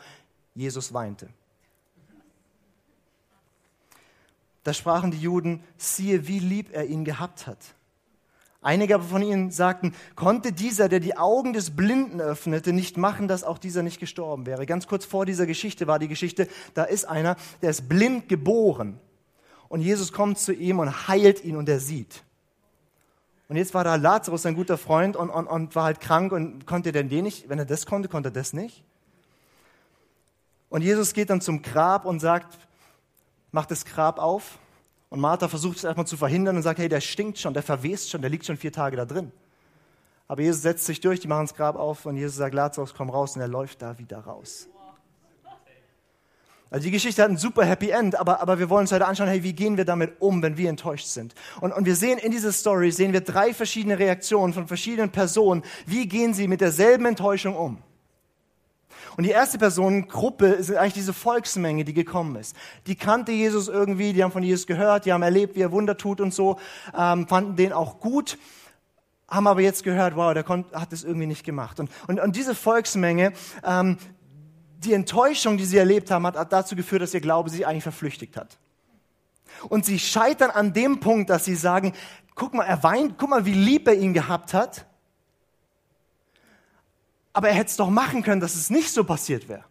Jesus 0.55 0.93
weinte. 0.93 1.29
Da 4.65 4.75
sprachen 4.75 5.11
die 5.11 5.21
Juden, 5.21 5.63
siehe, 5.79 6.27
wie 6.27 6.41
lieb 6.41 6.75
er 6.75 6.85
ihn 6.87 7.05
gehabt 7.05 7.47
hat. 7.47 7.59
Einige 8.61 8.97
aber 8.97 9.05
von 9.05 9.23
ihnen 9.23 9.53
sagten, 9.53 9.95
konnte 10.17 10.53
dieser, 10.53 10.89
der 10.89 10.99
die 10.99 11.17
Augen 11.17 11.53
des 11.53 11.77
Blinden 11.77 12.21
öffnete, 12.21 12.73
nicht 12.73 12.97
machen, 12.97 13.29
dass 13.29 13.45
auch 13.45 13.59
dieser 13.59 13.85
nicht 13.85 14.01
gestorben 14.01 14.47
wäre. 14.47 14.67
Ganz 14.67 14.89
kurz 14.89 15.05
vor 15.05 15.27
dieser 15.27 15.47
Geschichte 15.47 15.87
war 15.87 16.01
die 16.01 16.09
Geschichte, 16.09 16.49
da 16.75 16.83
ist 16.83 17.05
einer, 17.05 17.37
der 17.63 17.71
ist 17.71 17.89
blind 17.89 18.29
geboren. 18.29 18.99
Und 19.69 19.81
Jesus 19.81 20.13
kommt 20.13 20.39
zu 20.39 20.53
ihm 20.53 20.81
und 20.81 21.09
heilt 21.09 21.45
ihn 21.45 21.57
und 21.57 21.69
er 21.69 21.79
sieht. 21.79 22.25
Und 23.49 23.57
jetzt 23.57 23.75
war 23.75 23.85
da 23.85 23.95
Lazarus, 23.95 24.45
ein 24.45 24.57
guter 24.57 24.77
Freund, 24.77 25.17
und, 25.17 25.31
und, 25.31 25.47
und 25.47 25.77
war 25.77 25.85
halt 25.85 26.01
krank 26.01 26.33
und 26.33 26.67
konnte 26.67 26.91
denn 26.91 27.09
den 27.09 27.25
nicht, 27.25 27.49
wenn 27.49 27.59
er 27.59 27.65
das 27.65 27.87
konnte, 27.87 28.09
konnte 28.09 28.31
er 28.31 28.33
das 28.33 28.53
nicht. 28.53 28.83
Und 30.69 30.83
Jesus 30.83 31.15
geht 31.15 31.31
dann 31.31 31.41
zum 31.41 31.63
Grab 31.63 32.05
und 32.05 32.19
sagt, 32.19 32.59
macht 33.53 33.71
das 33.71 33.85
Grab 33.85 34.19
auf 34.19 34.59
und 35.11 35.21
Martha 35.21 35.49
versucht 35.49 35.79
es 35.79 35.85
erstmal 35.85 36.07
zu 36.07 36.17
verhindern 36.17 36.57
und 36.57 36.63
sagt, 36.63 36.79
hey, 36.79 36.89
der 36.89 37.01
stinkt 37.01 37.39
schon, 37.39 37.55
der 37.55 37.63
verwest 37.63 38.11
schon, 38.11 38.21
der 38.21 38.31
liegt 38.31 38.45
schon 38.45 38.57
vier 38.57 38.73
Tage 38.73 38.97
da 38.97 39.05
drin. 39.05 39.33
Aber 40.27 40.43
Jesus 40.43 40.63
setzt 40.63 40.85
sich 40.85 41.01
durch, 41.01 41.21
die 41.21 41.29
machen 41.29 41.47
das 41.47 41.55
Grab 41.55 41.77
auf 41.77 42.05
und 42.05 42.17
Jesus 42.17 42.37
sagt, 42.37 42.55
Lazarus, 42.55 42.93
komm 42.95 43.09
raus 43.09 43.35
und 43.35 43.41
er 43.41 43.49
läuft 43.49 43.81
da 43.81 43.99
wieder 43.99 44.19
raus. 44.19 44.69
Also 46.71 46.85
die 46.85 46.91
Geschichte 46.91 47.23
hat 47.23 47.31
ein 47.31 47.39
super 47.39 47.65
Happy 47.65 47.89
End, 47.89 48.15
aber, 48.15 48.43
aber 48.43 48.59
wir 48.59 48.69
wollen 48.69 48.83
uns 48.83 48.93
heute 48.93 49.07
anschauen, 49.07 49.29
hey, 49.29 49.43
wie 49.43 49.55
gehen 49.55 49.79
wir 49.79 49.87
damit 49.87 50.21
um, 50.21 50.43
wenn 50.43 50.59
wir 50.59 50.69
enttäuscht 50.69 51.07
sind? 51.07 51.35
Und, 51.63 51.73
und 51.73 51.87
wir 51.87 51.97
sehen 51.97 52.19
in 52.19 52.31
dieser 52.31 52.53
Story, 52.53 52.91
sehen 52.91 53.15
wir 53.15 53.23
drei 53.23 53.55
verschiedene 53.55 53.99
Reaktionen 53.99 54.53
von 54.53 54.69
verschiedenen 54.69 55.11
Personen. 55.11 55.63
Wie 55.87 56.07
gehen 56.07 56.35
sie 56.35 56.47
mit 56.47 56.61
derselben 56.61 57.07
Enttäuschung 57.07 57.57
um? 57.57 57.83
Und 59.19 59.25
die 59.25 59.31
erste 59.31 59.59
Personengruppe 59.59 60.47
ist 60.47 60.73
eigentlich 60.73 60.93
diese 60.93 61.13
Volksmenge, 61.13 61.85
die 61.85 61.93
gekommen 61.93 62.37
ist. 62.37 62.55
Die 62.87 62.95
kannte 62.95 63.33
Jesus 63.33 63.67
irgendwie, 63.67 64.13
die 64.13 64.23
haben 64.23 64.31
von 64.31 64.45
Jesus 64.45 64.65
gehört, 64.65 65.07
die 65.07 65.13
haben 65.13 65.23
erlebt, 65.23 65.57
wie 65.57 65.61
er 65.61 65.73
Wunder 65.73 65.97
tut 65.97 66.21
und 66.21 66.33
so, 66.33 66.57
ähm, 66.97 67.27
fanden 67.27 67.57
den 67.57 67.73
auch 67.73 67.99
gut, 67.99 68.39
haben 69.27 69.49
aber 69.49 69.61
jetzt 69.61 69.83
gehört, 69.83 70.15
wow, 70.15 70.33
der 70.33 70.47
hat 70.47 70.93
es 70.93 71.03
irgendwie 71.03 71.27
nicht 71.27 71.43
gemacht. 71.43 71.81
Und, 71.81 71.91
und, 72.07 72.21
und 72.21 72.37
diese 72.37 72.55
Volksmenge, 72.55 73.33
ähm, 73.65 73.99
die 74.85 74.93
Enttäuschung, 74.93 75.57
die 75.57 75.65
sie 75.65 75.79
erlebt 75.79 76.13
haben, 76.13 76.25
hat 76.25 76.53
dazu 76.53 76.77
geführt, 76.77 77.03
dass 77.03 77.13
ihr 77.13 77.21
Glaube 77.21 77.51
sich 77.51 77.67
eigentlich 77.67 77.83
verflüchtigt 77.83 78.37
hat. 78.37 78.57
Und 79.69 79.85
sie 79.85 79.99
scheitern 79.99 80.53
an 80.53 80.73
dem 80.73 81.01
Punkt, 81.01 81.29
dass 81.29 81.45
sie 81.45 81.57
sagen, 81.57 81.93
guck 82.37 82.55
mal, 82.55 82.67
er 82.67 82.85
weint, 82.85 83.19
guck 83.19 83.31
mal, 83.31 83.45
wie 83.45 83.55
lieb 83.55 83.89
er 83.89 83.95
ihn 83.95 84.15
gehabt 84.15 84.55
hat. 84.55 84.87
Aber 87.39 87.51
er 87.51 87.55
hätte 87.55 87.71
es 87.71 87.77
doch 87.77 87.89
machen 87.89 88.25
können, 88.25 88.41
dass 88.41 88.57
es 88.57 88.69
nicht 88.69 88.91
so 88.91 89.05
passiert 89.05 89.49
wäre. 89.49 89.63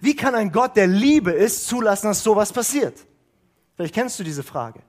Wie 0.00 0.16
kann 0.16 0.34
ein 0.34 0.52
Gott, 0.52 0.74
der 0.74 0.86
Liebe 0.86 1.32
ist, 1.32 1.66
zulassen, 1.66 2.06
dass 2.06 2.22
sowas 2.22 2.50
passiert? 2.50 2.98
Vielleicht 3.76 3.94
kennst 3.94 4.18
du 4.18 4.24
diese 4.24 4.42
Frage. 4.42 4.80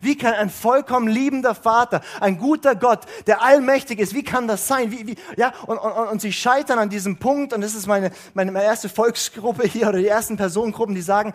Wie 0.00 0.16
kann 0.16 0.34
ein 0.34 0.48
vollkommen 0.48 1.08
liebender 1.08 1.56
Vater, 1.56 2.02
ein 2.20 2.38
guter 2.38 2.76
Gott, 2.76 3.00
der 3.26 3.42
allmächtig 3.42 3.98
ist, 3.98 4.14
wie 4.14 4.22
kann 4.22 4.46
das 4.46 4.68
sein? 4.68 4.92
Wie, 4.92 5.08
wie, 5.08 5.16
ja, 5.36 5.52
und, 5.66 5.76
und, 5.76 5.92
und 5.92 6.20
sie 6.20 6.32
scheitern 6.32 6.78
an 6.78 6.88
diesem 6.88 7.18
Punkt, 7.18 7.52
und 7.52 7.62
das 7.62 7.74
ist 7.74 7.88
meine, 7.88 8.12
meine, 8.34 8.52
meine 8.52 8.64
erste 8.64 8.88
Volksgruppe 8.88 9.66
hier 9.66 9.88
oder 9.88 9.98
die 9.98 10.06
ersten 10.06 10.36
Personengruppen, 10.36 10.94
die 10.94 11.02
sagen, 11.02 11.32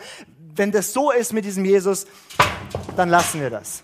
wenn 0.55 0.71
das 0.71 0.93
so 0.93 1.11
ist 1.11 1.33
mit 1.33 1.43
diesem 1.43 1.65
Jesus, 1.65 2.07
dann 2.95 3.09
lassen 3.09 3.41
wir 3.41 3.49
das. 3.49 3.83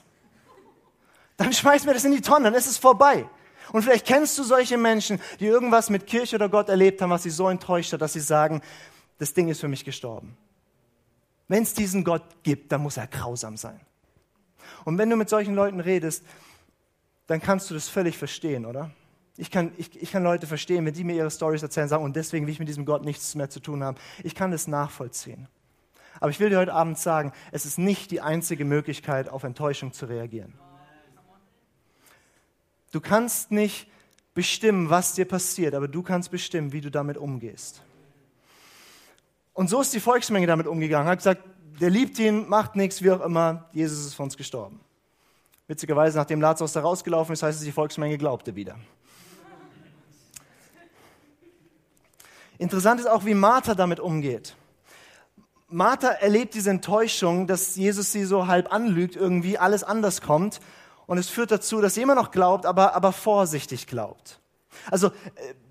Dann 1.35 1.51
schmeißen 1.51 1.85
wir 1.85 1.93
das 1.93 2.05
in 2.05 2.13
die 2.13 2.21
Tonne, 2.21 2.45
dann 2.45 2.53
ist 2.53 2.67
es 2.67 2.77
vorbei. 2.77 3.27
Und 3.71 3.83
vielleicht 3.83 4.05
kennst 4.05 4.37
du 4.37 4.43
solche 4.43 4.77
Menschen, 4.77 5.19
die 5.39 5.45
irgendwas 5.45 5.89
mit 5.89 6.07
Kirche 6.07 6.35
oder 6.35 6.49
Gott 6.49 6.69
erlebt 6.69 7.01
haben, 7.01 7.09
was 7.09 7.23
sie 7.23 7.29
so 7.29 7.49
enttäuscht 7.49 7.93
hat, 7.93 8.01
dass 8.01 8.13
sie 8.13 8.19
sagen, 8.19 8.61
das 9.17 9.33
Ding 9.33 9.49
ist 9.49 9.59
für 9.59 9.67
mich 9.67 9.83
gestorben. 9.83 10.37
Wenn 11.47 11.63
es 11.63 11.73
diesen 11.73 12.03
Gott 12.03 12.23
gibt, 12.43 12.71
dann 12.71 12.81
muss 12.81 12.97
er 12.97 13.07
grausam 13.07 13.57
sein. 13.57 13.79
Und 14.85 14.97
wenn 14.97 15.09
du 15.09 15.15
mit 15.15 15.29
solchen 15.29 15.55
Leuten 15.55 15.79
redest, 15.79 16.23
dann 17.27 17.41
kannst 17.41 17.69
du 17.69 17.73
das 17.73 17.89
völlig 17.89 18.17
verstehen, 18.17 18.65
oder? 18.65 18.91
Ich 19.37 19.51
kann, 19.51 19.71
ich, 19.77 20.01
ich 20.01 20.11
kann 20.11 20.23
Leute 20.23 20.47
verstehen, 20.47 20.85
wenn 20.85 20.93
die 20.93 21.03
mir 21.03 21.15
ihre 21.15 21.29
Stories 21.29 21.61
erzählen, 21.61 21.87
sagen, 21.87 22.03
und 22.03 22.15
deswegen 22.15 22.47
will 22.47 22.53
ich 22.53 22.59
mit 22.59 22.67
diesem 22.67 22.85
Gott 22.85 23.05
nichts 23.05 23.35
mehr 23.35 23.49
zu 23.49 23.59
tun 23.59 23.83
haben. 23.83 23.97
Ich 24.23 24.33
kann 24.33 24.51
das 24.51 24.67
nachvollziehen. 24.67 25.47
Aber 26.19 26.31
ich 26.31 26.39
will 26.39 26.49
dir 26.49 26.57
heute 26.57 26.73
Abend 26.73 26.97
sagen, 26.97 27.31
es 27.51 27.65
ist 27.65 27.77
nicht 27.77 28.09
die 28.09 28.21
einzige 28.21 28.65
Möglichkeit, 28.65 29.29
auf 29.29 29.43
Enttäuschung 29.43 29.93
zu 29.93 30.07
reagieren. 30.07 30.53
Du 32.97 33.01
kannst 33.01 33.51
nicht 33.51 33.85
bestimmen, 34.33 34.89
was 34.89 35.13
dir 35.13 35.25
passiert, 35.25 35.75
aber 35.75 35.87
du 35.87 36.01
kannst 36.01 36.31
bestimmen, 36.31 36.71
wie 36.71 36.81
du 36.81 36.89
damit 36.89 37.15
umgehst. 37.15 37.83
Und 39.53 39.69
so 39.69 39.81
ist 39.81 39.93
die 39.93 39.99
Volksmenge 39.99 40.47
damit 40.47 40.65
umgegangen, 40.65 41.07
hat 41.07 41.19
gesagt, 41.19 41.43
der 41.79 41.91
liebt 41.91 42.17
ihn, 42.17 42.49
macht 42.49 42.75
nichts, 42.75 43.03
wie 43.03 43.11
auch 43.11 43.21
immer, 43.21 43.69
Jesus 43.71 44.07
ist 44.07 44.15
von 44.15 44.23
uns 44.23 44.35
gestorben. 44.35 44.79
Witzigerweise, 45.67 46.17
nachdem 46.17 46.41
Lazarus 46.41 46.73
da 46.73 46.81
rausgelaufen 46.81 47.33
ist, 47.33 47.43
heißt 47.43 47.59
es, 47.59 47.65
die 47.65 47.71
Volksmenge 47.71 48.17
glaubte 48.17 48.55
wieder. 48.55 48.79
Interessant 52.57 52.99
ist 52.99 53.05
auch, 53.05 53.25
wie 53.25 53.35
Martha 53.35 53.75
damit 53.75 53.99
umgeht. 53.99 54.55
Martha 55.67 56.07
erlebt 56.07 56.55
diese 56.55 56.71
Enttäuschung, 56.71 57.45
dass 57.45 57.75
Jesus 57.75 58.11
sie 58.11 58.23
so 58.23 58.47
halb 58.47 58.73
anlügt, 58.73 59.15
irgendwie 59.15 59.59
alles 59.59 59.83
anders 59.83 60.21
kommt. 60.21 60.61
Und 61.07 61.17
es 61.17 61.29
führt 61.29 61.51
dazu, 61.51 61.81
dass 61.81 61.95
sie 61.95 62.01
immer 62.01 62.15
noch 62.15 62.31
glaubt, 62.31 62.65
aber, 62.65 62.93
aber 62.93 63.11
vorsichtig 63.11 63.87
glaubt. 63.87 64.39
Also 64.91 65.07
äh, 65.07 65.11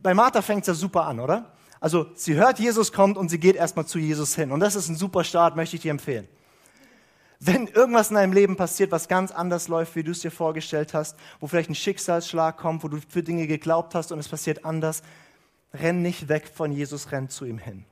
bei 0.02 0.14
Martha 0.14 0.42
fängt 0.42 0.62
es 0.62 0.68
ja 0.68 0.74
super 0.74 1.04
an, 1.04 1.20
oder? 1.20 1.52
Also 1.78 2.06
sie 2.14 2.34
hört, 2.34 2.58
Jesus 2.58 2.92
kommt 2.92 3.16
und 3.16 3.28
sie 3.28 3.38
geht 3.38 3.54
erstmal 3.54 3.86
zu 3.86 3.98
Jesus 3.98 4.34
hin. 4.34 4.50
Und 4.50 4.60
das 4.60 4.74
ist 4.74 4.88
ein 4.88 4.96
super 4.96 5.22
Start, 5.22 5.54
möchte 5.54 5.76
ich 5.76 5.82
dir 5.82 5.90
empfehlen. 5.90 6.26
Wenn 7.38 7.66
irgendwas 7.66 8.08
in 8.08 8.16
deinem 8.16 8.32
Leben 8.32 8.56
passiert, 8.56 8.90
was 8.90 9.08
ganz 9.08 9.30
anders 9.30 9.68
läuft, 9.68 9.94
wie 9.94 10.02
du 10.02 10.12
es 10.12 10.20
dir 10.20 10.30
vorgestellt 10.30 10.94
hast, 10.94 11.18
wo 11.38 11.46
vielleicht 11.46 11.68
ein 11.68 11.74
Schicksalsschlag 11.74 12.56
kommt, 12.56 12.82
wo 12.82 12.88
du 12.88 12.98
für 13.06 13.22
Dinge 13.22 13.46
geglaubt 13.46 13.94
hast 13.94 14.10
und 14.10 14.18
es 14.18 14.28
passiert 14.28 14.64
anders, 14.64 15.02
renn 15.74 16.00
nicht 16.00 16.30
weg 16.30 16.50
von 16.52 16.72
Jesus, 16.72 17.12
renn 17.12 17.28
zu 17.28 17.44
ihm 17.44 17.58
hin. 17.58 17.84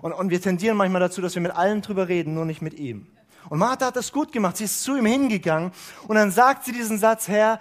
Und, 0.00 0.14
und 0.14 0.30
wir 0.30 0.40
tendieren 0.40 0.78
manchmal 0.78 1.00
dazu, 1.00 1.20
dass 1.20 1.34
wir 1.34 1.42
mit 1.42 1.52
allen 1.52 1.82
drüber 1.82 2.08
reden, 2.08 2.32
nur 2.32 2.46
nicht 2.46 2.62
mit 2.62 2.74
ihm. 2.74 3.08
Und 3.48 3.58
Martha 3.58 3.86
hat 3.86 3.96
das 3.96 4.12
gut 4.12 4.32
gemacht. 4.32 4.56
Sie 4.56 4.64
ist 4.64 4.82
zu 4.82 4.96
ihm 4.96 5.06
hingegangen 5.06 5.72
und 6.06 6.16
dann 6.16 6.30
sagt 6.30 6.64
sie 6.64 6.72
diesen 6.72 6.98
Satz, 6.98 7.28
Herr, 7.28 7.60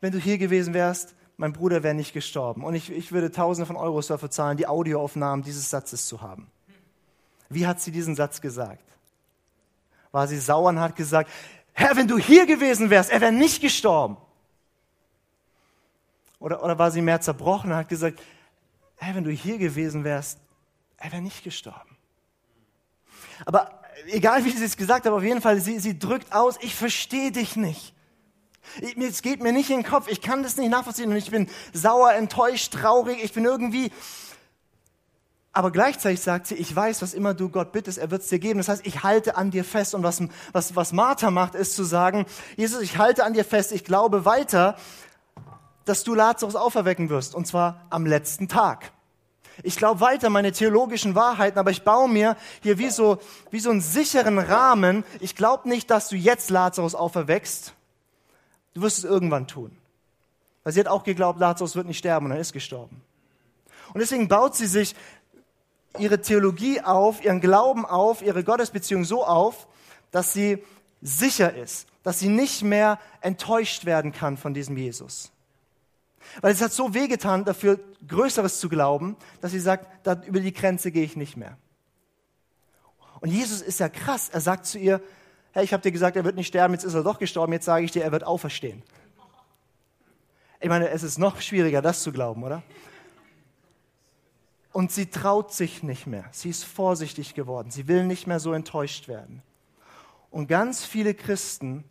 wenn 0.00 0.12
du 0.12 0.18
hier 0.18 0.38
gewesen 0.38 0.74
wärst, 0.74 1.14
mein 1.36 1.52
Bruder 1.52 1.82
wäre 1.82 1.94
nicht 1.94 2.12
gestorben. 2.12 2.64
Und 2.64 2.74
ich, 2.74 2.90
ich 2.90 3.12
würde 3.12 3.30
Tausende 3.30 3.66
von 3.66 3.76
Euros 3.76 4.08
dafür 4.08 4.30
zahlen, 4.30 4.56
die 4.56 4.66
Audioaufnahmen 4.66 5.42
dieses 5.42 5.70
Satzes 5.70 6.06
zu 6.06 6.20
haben. 6.20 6.50
Wie 7.48 7.66
hat 7.66 7.80
sie 7.80 7.90
diesen 7.90 8.14
Satz 8.14 8.40
gesagt? 8.40 8.84
War 10.12 10.28
sie 10.28 10.38
sauer 10.38 10.68
und 10.68 10.80
hat 10.80 10.96
gesagt, 10.96 11.30
Herr, 11.72 11.96
wenn 11.96 12.08
du 12.08 12.18
hier 12.18 12.46
gewesen 12.46 12.90
wärst, 12.90 13.10
er 13.10 13.20
wäre 13.20 13.32
nicht 13.32 13.60
gestorben. 13.60 14.16
Oder, 16.38 16.62
oder 16.62 16.78
war 16.78 16.90
sie 16.90 17.00
mehr 17.00 17.20
zerbrochen 17.20 17.70
und 17.70 17.76
hat 17.76 17.88
gesagt, 17.88 18.20
Herr, 18.96 19.14
wenn 19.14 19.24
du 19.24 19.30
hier 19.30 19.56
gewesen 19.56 20.04
wärst, 20.04 20.38
er 20.98 21.12
wäre 21.12 21.22
nicht 21.22 21.42
gestorben. 21.42 21.96
Aber 23.46 23.79
egal 24.06 24.44
wie 24.44 24.50
sie 24.50 24.64
es 24.64 24.76
gesagt 24.76 25.06
hat, 25.06 25.12
auf 25.12 25.22
jeden 25.22 25.40
Fall, 25.40 25.60
sie, 25.60 25.78
sie 25.78 25.98
drückt 25.98 26.32
aus, 26.32 26.56
ich 26.60 26.74
verstehe 26.74 27.32
dich 27.32 27.56
nicht. 27.56 27.94
Es 28.96 29.22
geht 29.22 29.42
mir 29.42 29.52
nicht 29.52 29.70
in 29.70 29.82
den 29.82 29.84
Kopf, 29.84 30.08
ich 30.08 30.20
kann 30.20 30.42
das 30.42 30.56
nicht 30.56 30.70
nachvollziehen 30.70 31.10
und 31.10 31.16
ich 31.16 31.30
bin 31.30 31.48
sauer, 31.72 32.12
enttäuscht, 32.12 32.72
traurig, 32.72 33.22
ich 33.22 33.32
bin 33.32 33.44
irgendwie. 33.44 33.90
Aber 35.52 35.72
gleichzeitig 35.72 36.20
sagt 36.20 36.46
sie, 36.46 36.54
ich 36.54 36.74
weiß, 36.74 37.02
was 37.02 37.12
immer 37.12 37.34
du 37.34 37.48
Gott 37.48 37.72
bittest, 37.72 37.98
er 37.98 38.10
wird 38.12 38.22
es 38.22 38.28
dir 38.28 38.38
geben. 38.38 38.58
Das 38.58 38.68
heißt, 38.68 38.86
ich 38.86 39.02
halte 39.02 39.36
an 39.36 39.50
dir 39.50 39.64
fest. 39.64 39.96
Und 39.96 40.04
was, 40.04 40.22
was, 40.52 40.76
was 40.76 40.92
Martha 40.92 41.32
macht, 41.32 41.56
ist 41.56 41.74
zu 41.74 41.82
sagen, 41.82 42.24
Jesus, 42.56 42.80
ich 42.82 42.98
halte 42.98 43.24
an 43.24 43.32
dir 43.32 43.44
fest, 43.44 43.72
ich 43.72 43.84
glaube 43.84 44.24
weiter, 44.24 44.76
dass 45.86 46.04
du 46.04 46.14
Lazarus 46.14 46.54
auferwecken 46.54 47.08
wirst. 47.08 47.34
Und 47.34 47.48
zwar 47.48 47.84
am 47.90 48.06
letzten 48.06 48.46
Tag. 48.46 48.92
Ich 49.62 49.76
glaube 49.76 50.00
weiter 50.00 50.30
meine 50.30 50.52
theologischen 50.52 51.14
Wahrheiten, 51.14 51.58
aber 51.58 51.70
ich 51.70 51.82
baue 51.82 52.08
mir 52.08 52.36
hier 52.62 52.78
wie 52.78 52.90
so, 52.90 53.18
wie 53.50 53.60
so 53.60 53.70
einen 53.70 53.80
sicheren 53.80 54.38
Rahmen. 54.38 55.04
Ich 55.20 55.36
glaube 55.36 55.68
nicht, 55.68 55.90
dass 55.90 56.08
du 56.08 56.16
jetzt 56.16 56.50
Lazarus 56.50 56.94
auferweckst, 56.94 57.74
Du 58.74 58.82
wirst 58.82 58.98
es 58.98 59.04
irgendwann 59.04 59.46
tun. 59.46 59.76
Weil 60.62 60.72
sie 60.72 60.80
hat 60.80 60.88
auch 60.88 61.04
geglaubt, 61.04 61.40
Lazarus 61.40 61.76
wird 61.76 61.86
nicht 61.86 61.98
sterben 61.98 62.26
und 62.26 62.32
er 62.32 62.40
ist 62.40 62.52
gestorben. 62.52 63.02
Und 63.92 64.00
deswegen 64.00 64.28
baut 64.28 64.54
sie 64.54 64.66
sich 64.66 64.94
ihre 65.98 66.20
Theologie 66.20 66.80
auf, 66.80 67.24
ihren 67.24 67.40
Glauben 67.40 67.84
auf, 67.84 68.22
ihre 68.22 68.44
Gottesbeziehung 68.44 69.04
so 69.04 69.24
auf, 69.24 69.66
dass 70.12 70.32
sie 70.32 70.62
sicher 71.02 71.54
ist, 71.54 71.88
dass 72.02 72.20
sie 72.20 72.28
nicht 72.28 72.62
mehr 72.62 72.98
enttäuscht 73.20 73.84
werden 73.84 74.12
kann 74.12 74.36
von 74.36 74.54
diesem 74.54 74.76
Jesus. 74.76 75.32
Weil 76.40 76.52
es 76.52 76.60
hat 76.60 76.72
so 76.72 76.94
wehgetan, 76.94 77.44
dafür 77.44 77.80
Größeres 78.06 78.60
zu 78.60 78.68
glauben, 78.68 79.16
dass 79.40 79.52
sie 79.52 79.60
sagt, 79.60 79.86
da, 80.06 80.20
über 80.26 80.40
die 80.40 80.52
Grenze 80.52 80.90
gehe 80.90 81.04
ich 81.04 81.16
nicht 81.16 81.36
mehr. 81.36 81.56
Und 83.20 83.30
Jesus 83.30 83.60
ist 83.60 83.80
ja 83.80 83.88
krass. 83.88 84.28
Er 84.30 84.40
sagt 84.40 84.66
zu 84.66 84.78
ihr, 84.78 85.02
hey, 85.52 85.64
ich 85.64 85.72
habe 85.72 85.82
dir 85.82 85.92
gesagt, 85.92 86.16
er 86.16 86.24
wird 86.24 86.36
nicht 86.36 86.48
sterben, 86.48 86.74
jetzt 86.74 86.84
ist 86.84 86.94
er 86.94 87.02
doch 87.02 87.18
gestorben, 87.18 87.52
jetzt 87.52 87.64
sage 87.64 87.84
ich 87.84 87.92
dir, 87.92 88.02
er 88.02 88.12
wird 88.12 88.24
auferstehen. 88.24 88.82
Ich 90.60 90.68
meine, 90.68 90.90
es 90.90 91.02
ist 91.02 91.18
noch 91.18 91.40
schwieriger, 91.40 91.82
das 91.82 92.02
zu 92.02 92.12
glauben, 92.12 92.44
oder? 92.44 92.62
Und 94.72 94.92
sie 94.92 95.06
traut 95.06 95.52
sich 95.52 95.82
nicht 95.82 96.06
mehr. 96.06 96.26
Sie 96.32 96.50
ist 96.50 96.64
vorsichtig 96.64 97.34
geworden. 97.34 97.70
Sie 97.70 97.88
will 97.88 98.04
nicht 98.04 98.26
mehr 98.26 98.38
so 98.38 98.52
enttäuscht 98.52 99.08
werden. 99.08 99.42
Und 100.30 100.46
ganz 100.46 100.84
viele 100.84 101.14
Christen, 101.14 101.84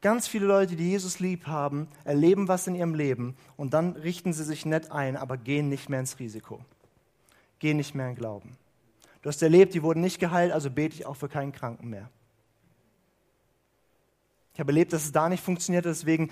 ganz 0.00 0.28
viele 0.28 0.46
Leute, 0.46 0.76
die 0.76 0.90
Jesus 0.90 1.18
lieb 1.18 1.46
haben, 1.46 1.88
erleben 2.04 2.48
was 2.48 2.66
in 2.66 2.74
ihrem 2.74 2.94
Leben 2.94 3.36
und 3.56 3.74
dann 3.74 3.92
richten 3.92 4.32
sie 4.32 4.44
sich 4.44 4.64
nett 4.64 4.92
ein, 4.92 5.16
aber 5.16 5.36
gehen 5.36 5.68
nicht 5.68 5.88
mehr 5.88 6.00
ins 6.00 6.18
Risiko. 6.18 6.60
Gehen 7.58 7.76
nicht 7.76 7.94
mehr 7.94 8.08
in 8.08 8.14
Glauben. 8.14 8.56
Du 9.22 9.28
hast 9.28 9.42
erlebt, 9.42 9.74
die 9.74 9.82
wurden 9.82 10.00
nicht 10.00 10.20
geheilt, 10.20 10.52
also 10.52 10.70
bete 10.70 10.94
ich 10.94 11.06
auch 11.06 11.16
für 11.16 11.28
keinen 11.28 11.52
Kranken 11.52 11.88
mehr. 11.88 12.08
Ich 14.54 14.60
habe 14.60 14.70
erlebt, 14.70 14.92
dass 14.92 15.04
es 15.04 15.12
da 15.12 15.28
nicht 15.28 15.42
funktioniert, 15.42 15.84
deswegen 15.84 16.30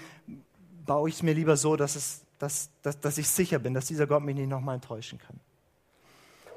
baue 0.85 1.09
ich 1.09 1.17
es 1.17 1.23
mir 1.23 1.35
lieber 1.35 1.57
so, 1.57 1.77
dass, 1.77 1.97
es, 1.97 2.23
dass, 2.39 2.71
dass, 2.83 3.01
dass 3.01 3.19
ich 3.19 3.29
sicher 3.29 3.59
bin, 3.59 3.75
dass 3.75 3.87
dieser 3.87 4.07
Gott 4.07 4.23
mich 4.23 4.37
nicht 4.37 4.49
nochmal 4.49 4.77
enttäuschen 4.77 5.19
kann. 5.19 5.39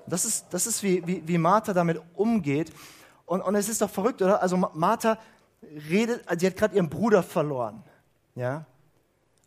Das 0.07 0.25
ist, 0.25 0.47
das 0.51 0.65
ist 0.65 0.81
wie, 0.83 1.05
wie, 1.05 1.27
wie 1.27 1.37
Martha 1.37 1.73
damit 1.73 2.01
umgeht. 2.15 2.71
Und, 3.25 3.41
und 3.41 3.55
es 3.55 3.69
ist 3.69 3.81
doch 3.81 3.89
verrückt, 3.89 4.21
oder? 4.21 4.41
Also 4.41 4.57
Martha 4.57 5.19
redet, 5.61 6.23
sie 6.39 6.47
hat 6.47 6.55
gerade 6.55 6.75
ihren 6.75 6.89
Bruder 6.89 7.23
verloren. 7.23 7.83
Ja? 8.35 8.65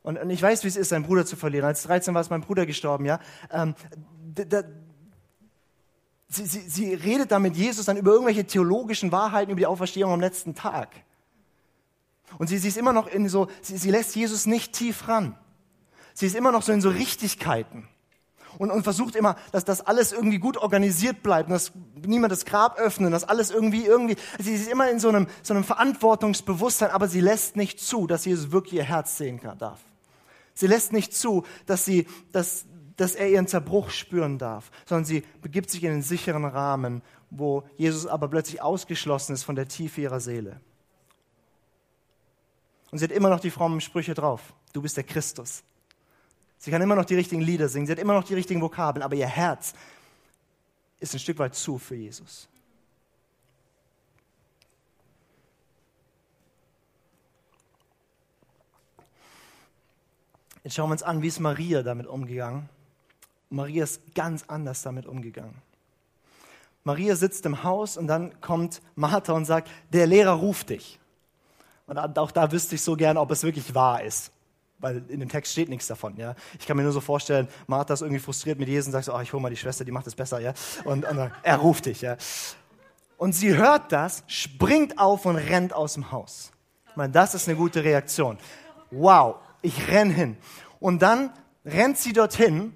Und, 0.02 0.18
und, 0.18 0.30
ich 0.30 0.42
weiß, 0.42 0.64
wie 0.64 0.68
es 0.68 0.76
ist, 0.76 0.88
seinen 0.88 1.04
Bruder 1.04 1.24
zu 1.24 1.36
verlieren. 1.36 1.64
Als 1.64 1.84
13 1.84 2.14
war 2.14 2.20
es 2.20 2.30
mein 2.30 2.40
Bruder 2.40 2.66
gestorben. 2.66 3.04
Ja? 3.04 3.20
Ähm, 3.50 3.74
da, 4.34 4.62
sie, 6.28 6.46
sie, 6.46 6.60
sie 6.68 6.94
redet 6.94 7.30
da 7.30 7.38
mit 7.38 7.56
Jesus 7.56 7.86
dann 7.86 7.96
über 7.96 8.12
irgendwelche 8.12 8.46
theologischen 8.46 9.12
Wahrheiten, 9.12 9.50
über 9.50 9.60
die 9.60 9.66
Auferstehung 9.66 10.12
am 10.12 10.20
letzten 10.20 10.54
Tag. 10.54 10.88
Und 12.38 12.48
sie, 12.48 12.58
sie 12.58 12.68
ist 12.68 12.78
immer 12.78 12.92
noch 12.92 13.06
in 13.06 13.28
so, 13.28 13.48
sie, 13.60 13.76
sie 13.76 13.90
lässt 13.90 14.16
Jesus 14.16 14.46
nicht 14.46 14.72
tief 14.72 15.08
ran. 15.08 15.36
Sie 16.14 16.26
ist 16.26 16.34
immer 16.34 16.52
noch 16.52 16.62
so 16.62 16.72
in 16.72 16.80
so 16.80 16.90
Richtigkeiten. 16.90 17.88
Und, 18.62 18.70
und 18.70 18.84
versucht 18.84 19.16
immer, 19.16 19.34
dass 19.50 19.64
das 19.64 19.80
alles 19.80 20.12
irgendwie 20.12 20.38
gut 20.38 20.56
organisiert 20.56 21.24
bleibt, 21.24 21.50
dass 21.50 21.72
niemand 22.06 22.30
das 22.30 22.44
Grab 22.44 22.78
öffnet, 22.78 23.12
dass 23.12 23.24
alles 23.24 23.50
irgendwie, 23.50 23.84
irgendwie, 23.84 24.14
sie 24.38 24.54
ist 24.54 24.70
immer 24.70 24.88
in 24.88 25.00
so 25.00 25.08
einem, 25.08 25.26
so 25.42 25.52
einem 25.52 25.64
Verantwortungsbewusstsein, 25.64 26.90
aber 26.90 27.08
sie 27.08 27.20
lässt 27.20 27.56
nicht 27.56 27.80
zu, 27.80 28.06
dass 28.06 28.24
Jesus 28.24 28.52
wirklich 28.52 28.74
ihr 28.74 28.84
Herz 28.84 29.18
sehen 29.18 29.40
kann, 29.40 29.58
darf. 29.58 29.80
Sie 30.54 30.68
lässt 30.68 30.92
nicht 30.92 31.12
zu, 31.12 31.44
dass 31.66 31.84
sie, 31.84 32.06
dass, 32.30 32.64
dass 32.96 33.16
er 33.16 33.28
ihren 33.28 33.48
Zerbruch 33.48 33.90
spüren 33.90 34.38
darf, 34.38 34.70
sondern 34.86 35.06
sie 35.06 35.24
begibt 35.40 35.68
sich 35.68 35.82
in 35.82 35.90
einen 35.90 36.02
sicheren 36.02 36.44
Rahmen, 36.44 37.02
wo 37.30 37.64
Jesus 37.76 38.06
aber 38.06 38.28
plötzlich 38.28 38.62
ausgeschlossen 38.62 39.32
ist 39.32 39.42
von 39.42 39.56
der 39.56 39.66
Tiefe 39.66 40.02
ihrer 40.02 40.20
Seele. 40.20 40.60
Und 42.92 42.98
sie 42.98 43.04
hat 43.06 43.10
immer 43.10 43.28
noch 43.28 43.40
die 43.40 43.50
frommen 43.50 43.80
Sprüche 43.80 44.14
drauf. 44.14 44.54
Du 44.72 44.82
bist 44.82 44.96
der 44.96 45.02
Christus. 45.02 45.64
Sie 46.62 46.70
kann 46.70 46.80
immer 46.80 46.94
noch 46.94 47.04
die 47.04 47.16
richtigen 47.16 47.42
Lieder 47.42 47.68
singen, 47.68 47.86
sie 47.86 47.92
hat 47.92 47.98
immer 47.98 48.14
noch 48.14 48.22
die 48.22 48.34
richtigen 48.34 48.62
Vokabeln, 48.62 49.02
aber 49.02 49.16
ihr 49.16 49.26
Herz 49.26 49.74
ist 51.00 51.12
ein 51.12 51.18
Stück 51.18 51.40
weit 51.40 51.56
zu 51.56 51.76
für 51.76 51.96
Jesus. 51.96 52.48
Jetzt 60.62 60.74
schauen 60.76 60.88
wir 60.88 60.92
uns 60.92 61.02
an, 61.02 61.20
wie 61.20 61.26
ist 61.26 61.40
Maria 61.40 61.82
damit 61.82 62.06
umgegangen. 62.06 62.68
Maria 63.50 63.82
ist 63.82 64.14
ganz 64.14 64.44
anders 64.46 64.82
damit 64.82 65.06
umgegangen. 65.06 65.60
Maria 66.84 67.16
sitzt 67.16 67.44
im 67.44 67.64
Haus 67.64 67.96
und 67.96 68.06
dann 68.06 68.40
kommt 68.40 68.82
Martha 68.94 69.32
und 69.32 69.46
sagt, 69.46 69.68
der 69.92 70.06
Lehrer 70.06 70.34
ruft 70.34 70.70
dich. 70.70 71.00
Und 71.88 71.98
auch 71.98 72.30
da 72.30 72.52
wüsste 72.52 72.76
ich 72.76 72.82
so 72.82 72.94
gern, 72.94 73.16
ob 73.16 73.32
es 73.32 73.42
wirklich 73.42 73.74
wahr 73.74 74.04
ist. 74.04 74.30
Weil 74.82 75.04
in 75.08 75.20
dem 75.20 75.28
Text 75.28 75.52
steht 75.52 75.68
nichts 75.70 75.86
davon. 75.86 76.16
Ja? 76.16 76.34
Ich 76.58 76.66
kann 76.66 76.76
mir 76.76 76.82
nur 76.82 76.92
so 76.92 77.00
vorstellen, 77.00 77.48
Martha 77.68 77.94
ist 77.94 78.02
irgendwie 78.02 78.20
frustriert 78.20 78.58
mit 78.58 78.68
Jesus 78.68 78.88
und 78.88 78.92
sagt 78.92 79.06
so, 79.06 79.14
oh, 79.14 79.20
ich 79.20 79.32
hole 79.32 79.40
mal 79.40 79.48
die 79.48 79.56
Schwester, 79.56 79.84
die 79.84 79.92
macht 79.92 80.08
es 80.08 80.14
besser. 80.14 80.40
Ja? 80.40 80.52
Und, 80.84 81.04
und 81.08 81.30
er 81.42 81.56
ruft 81.56 81.86
dich. 81.86 82.00
Ja? 82.00 82.16
Und 83.16 83.32
sie 83.32 83.56
hört 83.56 83.92
das, 83.92 84.24
springt 84.26 84.98
auf 84.98 85.24
und 85.24 85.36
rennt 85.36 85.72
aus 85.72 85.94
dem 85.94 86.10
Haus. 86.10 86.50
Ich 86.90 86.96
meine, 86.96 87.12
das 87.12 87.34
ist 87.36 87.48
eine 87.48 87.56
gute 87.56 87.84
Reaktion. 87.84 88.38
Wow, 88.90 89.36
ich 89.62 89.86
renn 89.86 90.10
hin. 90.10 90.36
Und 90.80 91.00
dann 91.00 91.32
rennt 91.64 91.96
sie 91.96 92.12
dorthin, 92.12 92.74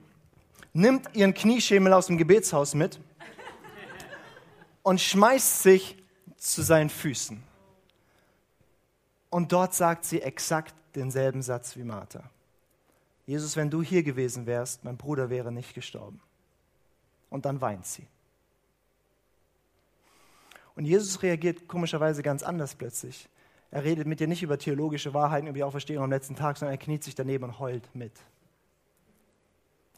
nimmt 0.72 1.12
ihren 1.12 1.34
Knieschemel 1.34 1.92
aus 1.92 2.06
dem 2.06 2.18
Gebetshaus 2.18 2.74
mit 2.74 3.00
und 4.84 5.00
schmeißt 5.00 5.64
sich 5.64 5.96
zu 6.36 6.62
seinen 6.62 6.88
Füßen. 6.88 7.42
Und 9.28 9.50
dort 9.50 9.74
sagt 9.74 10.04
sie 10.04 10.22
exakt 10.22 10.75
denselben 10.96 11.42
Satz 11.42 11.76
wie 11.76 11.84
Martha. 11.84 12.30
Jesus, 13.26 13.56
wenn 13.56 13.70
du 13.70 13.82
hier 13.82 14.02
gewesen 14.02 14.46
wärst, 14.46 14.84
mein 14.84 14.96
Bruder 14.96 15.30
wäre 15.30 15.52
nicht 15.52 15.74
gestorben. 15.74 16.20
Und 17.28 17.44
dann 17.44 17.60
weint 17.60 17.86
sie. 17.86 18.06
Und 20.76 20.84
Jesus 20.84 21.22
reagiert 21.22 21.66
komischerweise 21.68 22.22
ganz 22.22 22.42
anders 22.42 22.74
plötzlich. 22.74 23.28
Er 23.70 23.82
redet 23.82 24.06
mit 24.06 24.20
dir 24.20 24.28
nicht 24.28 24.42
über 24.42 24.58
theologische 24.58 25.12
Wahrheiten, 25.12 25.48
über 25.48 25.56
die 25.56 25.64
Auferstehung 25.64 26.04
am 26.04 26.10
letzten 26.10 26.36
Tag, 26.36 26.56
sondern 26.56 26.74
er 26.74 26.78
kniet 26.78 27.02
sich 27.02 27.14
daneben 27.14 27.44
und 27.44 27.58
heult 27.58 27.92
mit. 27.94 28.12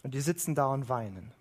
Und 0.03 0.15
die 0.15 0.21
sitzen 0.21 0.55
da 0.55 0.67
und 0.69 0.89
weinen. 0.89 1.33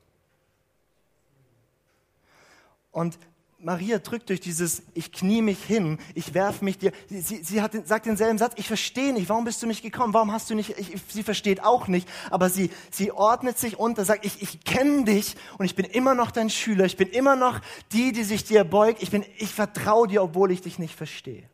Und 2.91 3.17
Maria 3.59 3.97
drückt 3.97 4.29
durch 4.29 4.39
dieses, 4.39 4.83
ich 4.93 5.11
knie 5.11 5.41
mich 5.41 5.63
hin, 5.63 5.97
ich 6.13 6.33
werfe 6.33 6.63
mich 6.63 6.77
dir. 6.77 6.91
Sie, 7.09 7.21
sie, 7.21 7.43
sie 7.43 7.61
hat, 7.61 7.71
sagt 7.87 8.05
denselben 8.05 8.37
Satz, 8.37 8.53
ich 8.55 8.67
verstehe 8.67 9.13
nicht, 9.13 9.29
warum 9.29 9.45
bist 9.45 9.63
du 9.63 9.67
nicht 9.67 9.81
gekommen, 9.81 10.13
warum 10.13 10.31
hast 10.31 10.49
du 10.49 10.55
nicht, 10.55 10.77
ich, 10.77 10.93
sie 11.09 11.23
versteht 11.23 11.63
auch 11.63 11.87
nicht, 11.87 12.07
aber 12.29 12.49
sie, 12.49 12.69
sie 12.91 13.11
ordnet 13.11 13.57
sich 13.57 13.79
unter, 13.79 14.05
sagt, 14.05 14.25
ich, 14.25 14.41
ich 14.43 14.63
kenne 14.63 15.05
dich 15.05 15.35
und 15.57 15.65
ich 15.65 15.75
bin 15.75 15.85
immer 15.85 16.13
noch 16.13 16.29
dein 16.29 16.51
Schüler, 16.51 16.85
ich 16.85 16.97
bin 16.97 17.09
immer 17.09 17.35
noch 17.35 17.59
die, 17.93 18.11
die 18.11 18.23
sich 18.23 18.43
dir 18.43 18.63
beugt, 18.63 19.01
ich, 19.01 19.11
ich 19.13 19.53
vertraue 19.53 20.07
dir, 20.07 20.21
obwohl 20.21 20.51
ich 20.51 20.61
dich 20.61 20.77
nicht 20.77 20.95
verstehe 20.95 21.49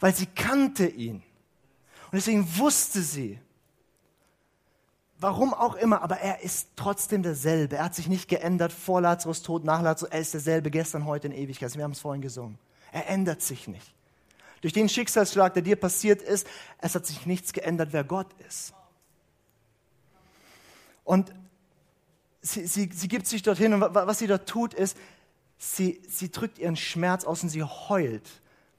weil 0.00 0.14
sie 0.14 0.26
kannte 0.26 0.86
ihn. 0.86 1.16
Und 1.16 2.12
deswegen 2.12 2.46
wusste 2.56 3.02
sie, 3.02 3.38
warum 5.18 5.54
auch 5.54 5.74
immer, 5.74 6.02
aber 6.02 6.18
er 6.18 6.42
ist 6.42 6.68
trotzdem 6.76 7.22
derselbe. 7.22 7.76
Er 7.76 7.84
hat 7.84 7.94
sich 7.94 8.08
nicht 8.08 8.28
geändert 8.28 8.72
vor 8.72 9.00
Lazarus 9.00 9.42
Tod, 9.42 9.64
nach 9.64 9.82
Lazarus. 9.82 10.12
Er 10.12 10.20
ist 10.20 10.34
derselbe 10.34 10.70
gestern, 10.70 11.06
heute 11.06 11.28
in 11.28 11.32
Ewigkeit. 11.32 11.74
Wir 11.76 11.84
haben 11.84 11.92
es 11.92 12.00
vorhin 12.00 12.22
gesungen. 12.22 12.58
Er 12.92 13.08
ändert 13.08 13.42
sich 13.42 13.68
nicht. 13.68 13.94
Durch 14.60 14.72
den 14.72 14.88
Schicksalsschlag, 14.88 15.54
der 15.54 15.62
dir 15.62 15.76
passiert 15.76 16.22
ist, 16.22 16.46
es 16.78 16.94
hat 16.94 17.06
sich 17.06 17.26
nichts 17.26 17.52
geändert, 17.52 17.90
wer 17.92 18.04
Gott 18.04 18.28
ist. 18.48 18.72
Und 21.04 21.32
sie, 22.42 22.66
sie, 22.66 22.90
sie 22.92 23.08
gibt 23.08 23.26
sich 23.26 23.42
dorthin 23.42 23.74
und 23.74 23.80
was 23.80 24.18
sie 24.18 24.26
dort 24.26 24.48
tut, 24.48 24.74
ist, 24.74 24.96
sie, 25.58 26.02
sie 26.08 26.30
drückt 26.30 26.58
ihren 26.58 26.76
Schmerz 26.76 27.24
aus 27.24 27.42
und 27.42 27.48
sie 27.48 27.62
heult 27.62 28.28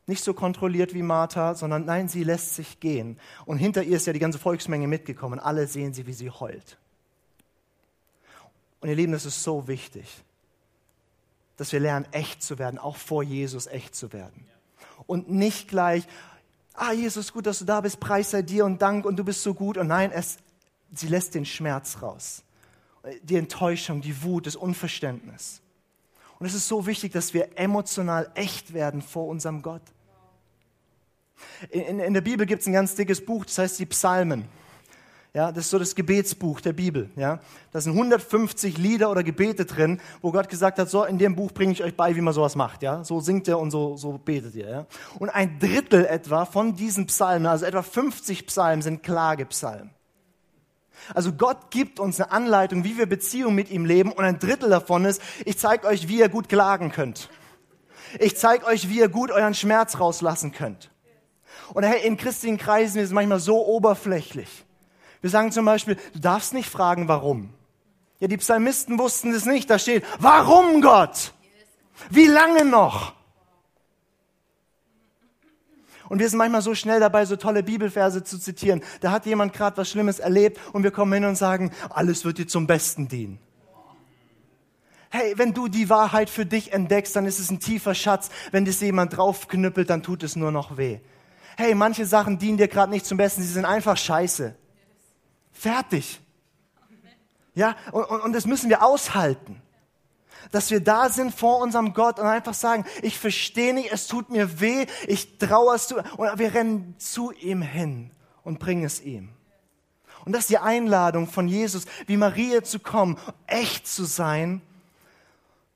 nicht 0.08 0.24
so 0.24 0.34
kontrolliert 0.34 0.94
wie 0.94 1.04
Martha, 1.04 1.54
sondern 1.54 1.86
nein, 1.86 2.08
sie 2.08 2.24
lässt 2.24 2.56
sich 2.56 2.80
gehen. 2.80 3.20
Und 3.46 3.58
hinter 3.58 3.84
ihr 3.84 3.98
ist 3.98 4.08
ja 4.08 4.14
die 4.14 4.20
ganze 4.20 4.40
Volksmenge 4.40 4.88
mitgekommen. 4.88 5.40
Alle 5.40 5.68
sehen 5.68 5.94
sie, 5.94 6.08
wie 6.08 6.14
sie 6.14 6.30
heult. 6.30 6.78
Und 8.80 8.90
ihr 8.90 8.96
Lieben, 8.96 9.12
das 9.12 9.26
ist 9.26 9.44
so 9.44 9.68
wichtig, 9.68 10.24
dass 11.58 11.74
wir 11.74 11.82
lernen, 11.82 12.08
echt 12.12 12.42
zu 12.42 12.58
werden, 12.58 12.80
auch 12.80 12.96
vor 12.96 13.22
Jesus 13.22 13.68
echt 13.68 13.96
zu 13.96 14.14
werden. 14.14 14.46
Und 15.08 15.30
nicht 15.30 15.68
gleich, 15.68 16.08
ah, 16.74 16.94
Jesus, 16.94 17.34
gut, 17.34 17.46
dass 17.46 17.60
du 17.60 17.66
da 17.66 17.82
bist, 17.82 18.00
Preis 18.00 18.32
sei 18.32 18.44
dir 18.44 18.64
und 18.64 18.82
Dank 18.82 19.06
und 19.06 19.18
du 19.18 19.26
bist 19.26 19.44
so 19.44 19.54
gut. 19.54 19.78
Und 19.78 19.88
nein, 19.88 20.12
es, 20.12 20.38
sie 20.94 21.08
lässt 21.08 21.36
den 21.36 21.46
Schmerz 21.46 22.02
raus. 22.02 22.44
Die 23.24 23.36
Enttäuschung, 23.36 24.02
die 24.02 24.24
Wut, 24.24 24.48
das 24.48 24.56
Unverständnis. 24.56 25.62
Und 26.40 26.46
es 26.46 26.54
ist 26.54 26.68
so 26.68 26.86
wichtig, 26.86 27.12
dass 27.12 27.34
wir 27.34 27.58
emotional 27.58 28.32
echt 28.36 28.74
werden 28.74 29.02
vor 29.02 29.28
unserem 29.28 29.62
Gott. 29.62 29.82
In, 31.70 32.00
in 32.00 32.14
der 32.14 32.22
Bibel 32.22 32.46
gibt 32.46 32.62
es 32.62 32.68
ein 32.68 32.74
ganz 32.74 32.96
dickes 32.96 33.24
Buch, 33.26 33.46
das 33.46 33.58
heißt 33.58 33.80
die 33.80 33.86
Psalmen. 33.86 34.46
Ja, 35.34 35.52
das 35.52 35.66
ist 35.66 35.70
so 35.70 35.78
das 35.78 35.94
Gebetsbuch 35.94 36.62
der 36.62 36.74
Bibel. 36.74 37.12
Ja, 37.16 37.40
da 37.72 37.80
sind 37.80 37.94
150 37.94 38.78
Lieder 38.80 39.12
oder 39.12 39.24
Gebete 39.24 39.66
drin, 39.66 40.02
wo 40.22 40.32
Gott 40.32 40.50
gesagt 40.50 40.80
hat: 40.80 40.90
So, 40.90 41.04
in 41.04 41.20
dem 41.20 41.36
Buch 41.36 41.52
bringe 41.52 41.74
ich 41.74 41.84
euch 41.84 41.96
bei, 41.96 42.16
wie 42.16 42.22
man 42.22 42.34
sowas 42.34 42.56
macht. 42.56 42.82
Ja, 42.82 43.04
so 43.04 43.20
singt 43.20 43.48
ihr 43.48 43.60
und 43.60 43.70
so, 43.70 43.98
so 43.98 44.14
betet 44.18 44.56
ihr. 44.56 44.68
Ja, 44.68 44.86
und 45.20 45.30
ein 45.30 45.60
Drittel 45.60 46.06
etwa 46.06 46.46
von 46.46 46.76
diesen 46.76 47.06
Psalmen, 47.06 47.46
also 47.46 47.66
etwa 47.66 47.84
50 47.84 48.48
Psalmen, 48.48 48.82
sind 48.82 49.04
Klagepsalmen. 49.04 49.92
Also 51.14 51.32
Gott 51.32 51.70
gibt 51.70 52.00
uns 52.00 52.20
eine 52.20 52.32
Anleitung, 52.32 52.84
wie 52.84 52.98
wir 52.98 53.06
Beziehungen 53.06 53.56
mit 53.56 53.70
ihm 53.70 53.86
leben, 53.86 54.12
und 54.12 54.24
ein 54.24 54.40
Drittel 54.40 54.70
davon 54.70 55.06
ist: 55.06 55.22
Ich 55.46 55.60
zeige 55.60 55.86
euch, 55.86 56.08
wie 56.08 56.20
ihr 56.20 56.30
gut 56.30 56.50
klagen 56.50 56.92
könnt. 56.92 57.30
Ich 58.20 58.38
zeige 58.38 58.66
euch, 58.66 58.90
wie 58.90 59.00
ihr 59.00 59.10
gut 59.10 59.30
euren 59.30 59.54
Schmerz 59.54 60.00
rauslassen 60.00 60.52
könnt. 60.52 60.90
Und 61.74 61.84
hey, 61.84 62.06
in 62.06 62.18
christlichen 62.18 62.58
Kreisen 62.58 63.00
ist 63.00 63.08
es 63.08 63.14
manchmal 63.14 63.40
so 63.40 63.66
oberflächlich. 63.66 64.66
Wir 65.22 65.30
sagen 65.30 65.52
zum 65.52 65.66
Beispiel, 65.66 65.98
du 66.14 66.20
darfst 66.20 66.54
nicht 66.54 66.70
fragen, 66.70 67.08
warum. 67.08 67.50
Ja, 68.20 68.28
die 68.28 68.38
Psalmisten 68.38 68.98
wussten 69.00 69.34
es 69.34 69.46
nicht. 69.46 69.70
Da 69.70 69.80
steht, 69.80 70.04
warum 70.20 70.82
Gott? 70.82 71.34
Wie 72.10 72.28
lange 72.28 72.66
noch? 72.66 73.14
Und 76.10 76.20
wir 76.20 76.30
sind 76.30 76.38
manchmal 76.38 76.62
so 76.62 76.74
schnell 76.74 77.00
dabei, 77.00 77.26
so 77.26 77.36
tolle 77.36 77.64
Bibelverse 77.64 78.24
zu 78.24 78.40
zitieren. 78.40 78.82
Da 79.02 79.12
hat 79.12 79.26
jemand 79.26 79.54
gerade 79.54 79.76
was 79.78 79.90
Schlimmes 79.90 80.20
erlebt 80.20 80.60
und 80.72 80.84
wir 80.84 80.92
kommen 80.92 81.12
hin 81.12 81.26
und 81.26 81.36
sagen, 81.36 81.72
alles 81.90 82.24
wird 82.24 82.38
dir 82.38 82.48
zum 82.48 82.66
Besten 82.66 83.10
dienen. 83.10 83.40
Hey, 85.10 85.34
wenn 85.38 85.54
du 85.54 85.68
die 85.68 85.90
Wahrheit 85.90 86.30
für 86.30 86.46
dich 86.46 86.74
entdeckst, 86.74 87.16
dann 87.16 87.26
ist 87.26 87.40
es 87.40 87.50
ein 87.50 87.60
tiefer 87.60 87.96
Schatz. 87.96 88.30
Wenn 88.52 88.66
das 88.66 88.80
jemand 88.82 89.18
draufknüppelt, 89.18 89.90
dann 89.90 90.04
tut 90.04 90.24
es 90.24 90.36
nur 90.36 90.52
noch 90.52 90.78
weh 90.78 91.00
hey, 91.58 91.74
manche 91.74 92.06
Sachen 92.06 92.38
dienen 92.38 92.58
dir 92.58 92.68
gerade 92.68 92.92
nicht 92.92 93.06
zum 93.06 93.18
Besten, 93.18 93.42
sie 93.42 93.48
sind 93.48 93.66
einfach 93.66 93.98
scheiße. 93.98 94.56
Fertig. 95.52 96.22
Ja, 97.56 97.76
und, 97.92 98.04
und, 98.04 98.22
und 98.22 98.34
das 98.34 98.46
müssen 98.46 98.70
wir 98.70 98.84
aushalten. 98.84 99.62
Dass 100.52 100.70
wir 100.70 100.80
da 100.80 101.10
sind 101.10 101.34
vor 101.34 101.60
unserem 101.60 101.94
Gott 101.94 102.20
und 102.20 102.28
einfach 102.28 102.54
sagen, 102.54 102.86
ich 103.02 103.18
verstehe 103.18 103.74
nicht, 103.74 103.92
es 103.92 104.08
tut 104.08 104.30
mir 104.30 104.62
weh, 104.62 104.86
ich 105.08 105.40
traue 105.40 105.76
es 105.76 105.88
zu, 105.88 105.98
und 105.98 106.40
wir 106.40 106.54
rennen 106.54 106.96
zu 107.00 107.32
ihm 107.32 107.64
hin 107.64 108.12
und 108.44 108.60
bringen 108.60 108.86
es 108.86 109.02
ihm. 109.02 109.30
Und 110.24 110.34
das 110.34 110.42
ist 110.42 110.52
die 110.52 110.60
Einladung 110.60 111.28
von 111.28 111.48
Jesus, 111.48 111.86
wie 112.06 112.18
Maria 112.18 112.64
zu 112.64 112.80
kommen, 112.80 113.18
echt 113.48 113.88
zu 113.88 114.06
sein, 114.06 114.62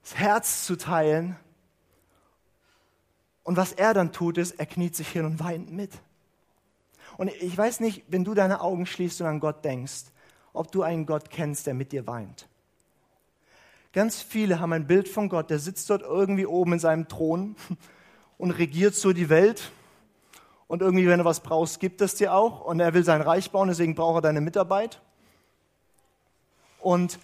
das 0.03 0.15
Herz 0.15 0.65
zu 0.65 0.77
teilen 0.77 1.37
und 3.43 3.57
was 3.57 3.73
er 3.73 3.93
dann 3.93 4.11
tut, 4.11 4.37
ist, 4.37 4.59
er 4.59 4.65
kniet 4.65 4.95
sich 4.95 5.07
hin 5.09 5.25
und 5.25 5.39
weint 5.39 5.71
mit. 5.71 5.91
Und 7.17 7.29
ich 7.41 7.57
weiß 7.57 7.79
nicht, 7.79 8.03
wenn 8.07 8.23
du 8.23 8.33
deine 8.33 8.61
Augen 8.61 8.85
schließt 8.85 9.21
und 9.21 9.27
an 9.27 9.39
Gott 9.39 9.65
denkst, 9.65 10.05
ob 10.53 10.71
du 10.71 10.83
einen 10.83 11.05
Gott 11.05 11.29
kennst, 11.29 11.67
der 11.67 11.73
mit 11.73 11.91
dir 11.91 12.07
weint. 12.07 12.47
Ganz 13.93 14.21
viele 14.21 14.59
haben 14.59 14.73
ein 14.73 14.87
Bild 14.87 15.09
von 15.09 15.27
Gott, 15.27 15.49
der 15.49 15.59
sitzt 15.59 15.89
dort 15.89 16.01
irgendwie 16.01 16.45
oben 16.45 16.73
in 16.73 16.79
seinem 16.79 17.07
Thron 17.07 17.55
und 18.37 18.51
regiert 18.51 18.95
so 18.95 19.11
die 19.11 19.29
Welt. 19.29 19.71
Und 20.67 20.81
irgendwie, 20.81 21.07
wenn 21.07 21.19
du 21.19 21.25
was 21.25 21.41
brauchst, 21.41 21.81
gibt 21.81 21.99
es 21.99 22.15
dir 22.15 22.33
auch. 22.33 22.61
Und 22.63 22.79
er 22.79 22.93
will 22.93 23.03
sein 23.03 23.21
Reich 23.21 23.51
bauen, 23.51 23.67
deswegen 23.67 23.93
braucht 23.93 24.19
er 24.19 24.21
deine 24.21 24.39
Mitarbeit. 24.39 25.01
Und 26.79 27.19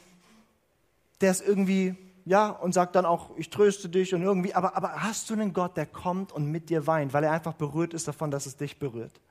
der 1.21 1.31
ist 1.31 1.47
irgendwie 1.47 1.95
ja, 2.27 2.49
und 2.49 2.73
sagt 2.73 2.95
dann 2.95 3.05
auch, 3.05 3.31
ich 3.37 3.49
tröste 3.49 3.87
dich 3.87 4.13
und 4.13 4.21
irgendwie, 4.21 4.53
aber, 4.53 4.75
aber 4.75 5.01
hast 5.01 5.29
du 5.29 5.33
einen 5.33 5.53
Gott, 5.53 5.77
der 5.77 5.85
kommt 5.85 6.33
und 6.33 6.51
mit 6.51 6.69
dir 6.69 6.85
weint, 6.85 7.13
weil 7.13 7.23
er 7.23 7.31
einfach 7.31 7.53
berührt 7.53 7.93
ist 7.93 8.05
davon, 8.05 8.31
dass 8.31 8.45
es 8.45 8.57
dich 8.57 8.77
berührt? 8.79 9.21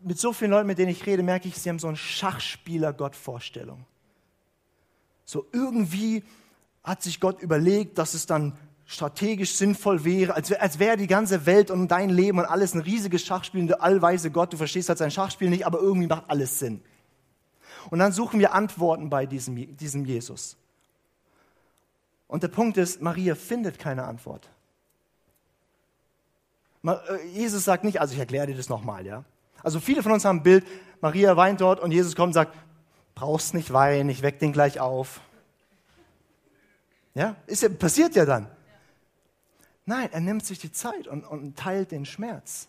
Mit 0.00 0.18
so 0.18 0.32
vielen 0.32 0.52
Leuten, 0.52 0.66
mit 0.66 0.78
denen 0.78 0.90
ich 0.90 1.04
rede, 1.04 1.22
merke 1.22 1.46
ich, 1.46 1.58
sie 1.58 1.68
haben 1.68 1.78
so 1.78 1.88
eine 1.88 1.96
Schachspieler-Gott-Vorstellung. 1.98 3.84
So 5.26 5.46
irgendwie 5.52 6.24
hat 6.84 7.02
sich 7.02 7.20
Gott 7.20 7.42
überlegt, 7.42 7.98
dass 7.98 8.14
es 8.14 8.24
dann 8.24 8.56
strategisch 8.86 9.56
sinnvoll 9.56 10.04
wäre, 10.04 10.34
als, 10.34 10.50
als 10.52 10.78
wäre 10.78 10.96
die 10.96 11.08
ganze 11.08 11.44
Welt 11.44 11.70
und 11.70 11.88
dein 11.88 12.08
Leben 12.08 12.38
und 12.38 12.46
alles 12.46 12.72
ein 12.72 12.80
riesiges 12.80 13.26
Schachspiel, 13.26 13.66
der 13.66 13.82
allweise 13.82 14.30
Gott, 14.30 14.54
du 14.54 14.56
verstehst 14.56 14.88
halt 14.88 14.98
sein 14.98 15.10
Schachspiel 15.10 15.50
nicht, 15.50 15.66
aber 15.66 15.80
irgendwie 15.80 16.06
macht 16.06 16.30
alles 16.30 16.58
Sinn. 16.58 16.80
Und 17.90 17.98
dann 17.98 18.12
suchen 18.12 18.40
wir 18.40 18.54
Antworten 18.54 19.10
bei 19.10 19.26
diesem, 19.26 19.76
diesem 19.76 20.04
Jesus. 20.04 20.56
Und 22.28 22.42
der 22.42 22.48
Punkt 22.48 22.76
ist, 22.76 23.00
Maria 23.00 23.34
findet 23.34 23.78
keine 23.78 24.04
Antwort. 24.04 24.48
Äh, 26.84 27.26
Jesus 27.32 27.64
sagt 27.64 27.84
nicht, 27.84 28.00
also 28.00 28.14
ich 28.14 28.18
erkläre 28.18 28.48
dir 28.48 28.56
das 28.56 28.68
nochmal, 28.68 29.06
ja. 29.06 29.24
Also 29.62 29.80
viele 29.80 30.02
von 30.02 30.12
uns 30.12 30.24
haben 30.24 30.38
ein 30.38 30.42
Bild, 30.42 30.66
Maria 31.00 31.36
weint 31.36 31.60
dort 31.60 31.80
und 31.80 31.92
Jesus 31.92 32.14
kommt 32.14 32.28
und 32.28 32.34
sagt, 32.34 32.54
brauchst 33.14 33.54
nicht 33.54 33.72
weinen, 33.72 34.10
ich 34.10 34.22
weck 34.22 34.38
den 34.38 34.52
gleich 34.52 34.80
auf. 34.80 35.20
Ja, 37.14 37.36
ist 37.46 37.62
ja, 37.62 37.68
passiert 37.68 38.14
ja 38.14 38.24
dann. 38.24 38.48
Nein, 39.86 40.08
er 40.12 40.20
nimmt 40.20 40.44
sich 40.44 40.58
die 40.58 40.72
Zeit 40.72 41.06
und, 41.06 41.24
und 41.24 41.56
teilt 41.56 41.92
den 41.92 42.04
Schmerz. 42.04 42.68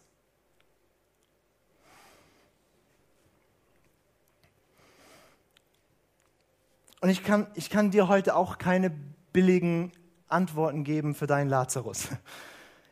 Und 7.02 7.10
ich 7.10 7.24
kann, 7.24 7.48
ich 7.54 7.70
kann 7.70 7.92
dir 7.92 8.08
heute 8.08 8.36
auch 8.36 8.58
keine 8.58 8.90
billigen 9.32 9.92
Antworten 10.28 10.84
geben 10.84 11.16
für 11.16 11.28
deinen 11.28 11.50
Lazarus. 11.50 12.10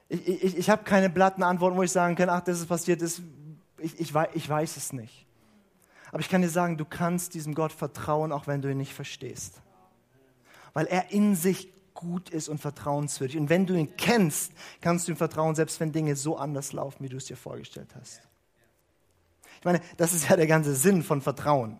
Ich, 0.08 0.28
ich, 0.28 0.58
ich 0.58 0.70
habe 0.70 0.84
keine 0.84 1.10
blatten 1.10 1.41
Antworten, 1.41 1.78
wo 1.78 1.82
ich 1.82 1.91
sagen 1.91 2.15
kann, 2.15 2.30
ach, 2.30 2.41
das 2.41 2.60
ist 2.60 2.68
passiert, 2.68 3.02
das, 3.02 3.24
ich, 3.80 4.00
ich, 4.00 4.13
ich 4.34 4.50
weiß 4.50 4.78
es 4.78 4.94
nicht. 4.94 5.26
Aber 6.12 6.20
ich 6.20 6.30
kann 6.30 6.44
dir 6.44 6.50
sagen, 6.50 6.78
du 6.78 6.86
kannst 6.86 7.34
diesem 7.34 7.56
Gott 7.56 7.72
vertrauen, 7.72 8.32
auch 8.32 8.46
wenn 8.46 8.62
du 8.62 8.70
ihn 8.70 8.78
nicht 8.78 8.94
verstehst. 8.94 9.62
Weil 10.74 10.86
er 10.86 11.12
in 11.12 11.36
sich 11.36 11.74
gut 11.96 12.30
ist 12.30 12.50
und 12.50 12.60
vertrauenswürdig. 12.60 13.38
Und 13.38 13.50
wenn 13.50 13.65
du 13.65 13.74
ihn 13.74 13.98
kennst, 13.98 14.52
kannst 14.82 15.08
du 15.08 15.13
ihm 15.13 15.18
vertrauen, 15.18 15.56
selbst 15.56 15.80
wenn 15.80 15.91
Dinge 15.91 16.15
so 16.15 16.38
anders 16.38 16.72
laufen, 16.72 17.04
wie 17.04 17.10
du 17.10 17.18
es 17.18 17.26
dir 17.26 17.38
vorgestellt 17.38 17.89
hast. 18.00 18.22
Ich 19.60 19.65
meine, 19.65 19.82
das 19.98 20.13
ist 20.13 20.30
ja 20.30 20.36
der 20.36 20.48
ganze 20.48 20.76
Sinn 20.76 21.02
von 21.02 21.22
Vertrauen. 21.22 21.80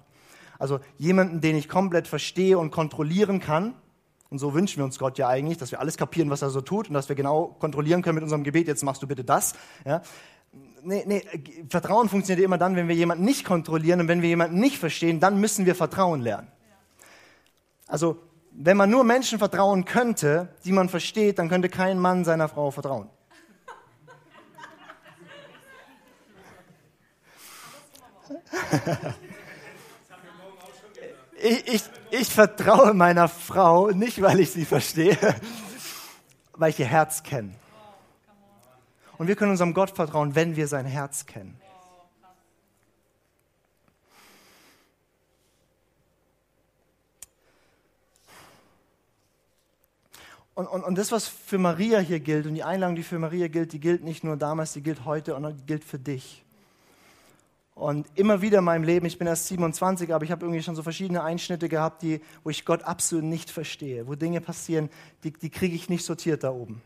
Also 0.60 0.80
jemanden, 0.98 1.42
den 1.42 1.56
ich 1.56 1.70
komplett 1.70 2.08
verstehe 2.08 2.58
und 2.58 2.72
kontrollieren 2.72 3.40
kann. 3.40 3.76
Und 4.30 4.40
so 4.40 4.54
wünschen 4.54 4.78
wir 4.78 4.86
uns 4.86 5.00
Gott 5.00 5.18
ja 5.18 5.28
eigentlich, 5.28 5.58
dass 5.58 5.72
wir 5.72 5.80
alles 5.80 5.98
kapieren, 5.98 6.30
was 6.30 6.42
er 6.42 6.50
so 6.50 6.62
tut 6.62 6.88
und 6.88 6.94
dass 6.94 7.10
wir 7.10 7.16
genau 7.16 7.56
kontrollieren 7.60 8.02
können 8.02 8.16
mit 8.16 8.24
unserem 8.24 8.44
Gebet, 8.44 8.68
jetzt 8.68 8.84
machst 8.84 9.02
du 9.02 9.08
bitte 9.08 9.24
das. 9.24 9.54
Ja. 9.86 10.02
Nee, 10.84 11.04
nee, 11.08 11.24
Vertrauen 11.70 12.10
funktioniert 12.10 12.46
immer 12.46 12.58
dann, 12.58 12.76
wenn 12.76 12.88
wir 12.88 12.96
jemanden 12.96 13.26
nicht 13.26 13.46
kontrollieren 13.46 14.02
und 14.02 14.08
wenn 14.08 14.22
wir 14.22 14.30
jemanden 14.30 14.60
nicht 14.60 14.78
verstehen, 14.78 15.20
dann 15.20 15.40
müssen 15.40 15.66
wir 15.66 15.76
Vertrauen 15.76 16.22
lernen. 16.22 16.48
Also 17.88 18.20
wenn 18.52 18.78
man 18.78 18.90
nur 18.90 19.04
Menschen 19.04 19.38
vertrauen 19.40 19.86
könnte, 19.86 20.50
die 20.64 20.72
man 20.72 20.90
versteht, 20.90 21.40
dann 21.40 21.50
könnte 21.50 21.70
kein 21.70 22.00
Mann 22.00 22.24
seiner 22.24 22.48
Frau 22.48 22.72
vertrauen. 22.72 23.10
ich, 31.46 31.68
ich, 31.68 31.84
ich 32.12 32.30
vertraue 32.30 32.94
meiner 32.94 33.28
Frau 33.28 33.92
nicht, 33.92 34.22
weil 34.22 34.40
ich 34.40 34.52
sie 34.52 34.66
verstehe, 34.66 35.18
weil 36.54 36.72
ich 36.72 36.80
ihr 36.80 36.86
Herz 36.86 37.24
kenne. 37.24 37.54
Und 39.18 39.28
wir 39.28 39.36
können 39.36 39.52
unserem 39.52 39.74
Gott 39.74 39.92
vertrauen, 39.92 40.36
wenn 40.36 40.56
wir 40.56 40.68
sein 40.68 40.86
Herz 40.86 41.26
kennen. 41.26 41.60
Und, 50.56 50.68
und, 50.68 50.84
und 50.84 50.98
das, 50.98 51.12
was 51.12 51.28
für 51.28 51.58
Maria 51.58 52.00
hier 52.00 52.22
gilt 52.22 52.46
und 52.46 52.56
die 52.56 52.64
Einladung, 52.64 52.96
die 52.96 53.04
für 53.04 53.20
Maria 53.20 53.50
gilt, 53.50 53.74
die 53.74 53.80
gilt 53.80 54.04
nicht 54.06 54.24
nur 54.24 54.38
damals, 54.38 54.72
die 54.72 54.82
gilt 54.82 55.04
heute 55.04 55.36
und 55.36 55.68
gilt 55.68 55.84
für 55.84 56.00
dich. 56.00 56.45
Und 57.76 58.08
immer 58.16 58.42
wieder 58.42 58.60
in 58.60 58.64
meinem 58.64 58.84
Leben, 58.84 59.06
ich 59.06 59.18
bin 59.18 59.28
erst 59.28 59.48
27, 59.48 60.14
aber 60.14 60.24
ich 60.24 60.32
habe 60.32 60.46
irgendwie 60.46 60.64
schon 60.64 60.78
so 60.78 60.82
verschiedene 60.82 61.24
Einschnitte 61.24 61.68
gehabt, 61.68 62.02
die, 62.02 62.22
wo 62.44 62.50
ich 62.50 62.64
Gott 62.64 62.84
absolut 62.84 63.26
nicht 63.26 63.52
verstehe, 63.52 64.08
wo 64.08 64.16
Dinge 64.16 64.40
passieren, 64.40 64.90
die, 65.24 65.32
die 65.34 65.50
kriege 65.50 65.76
ich 65.76 65.90
nicht 65.90 66.06
sortiert 66.06 66.46
da 66.46 66.52
oben. 66.52 66.82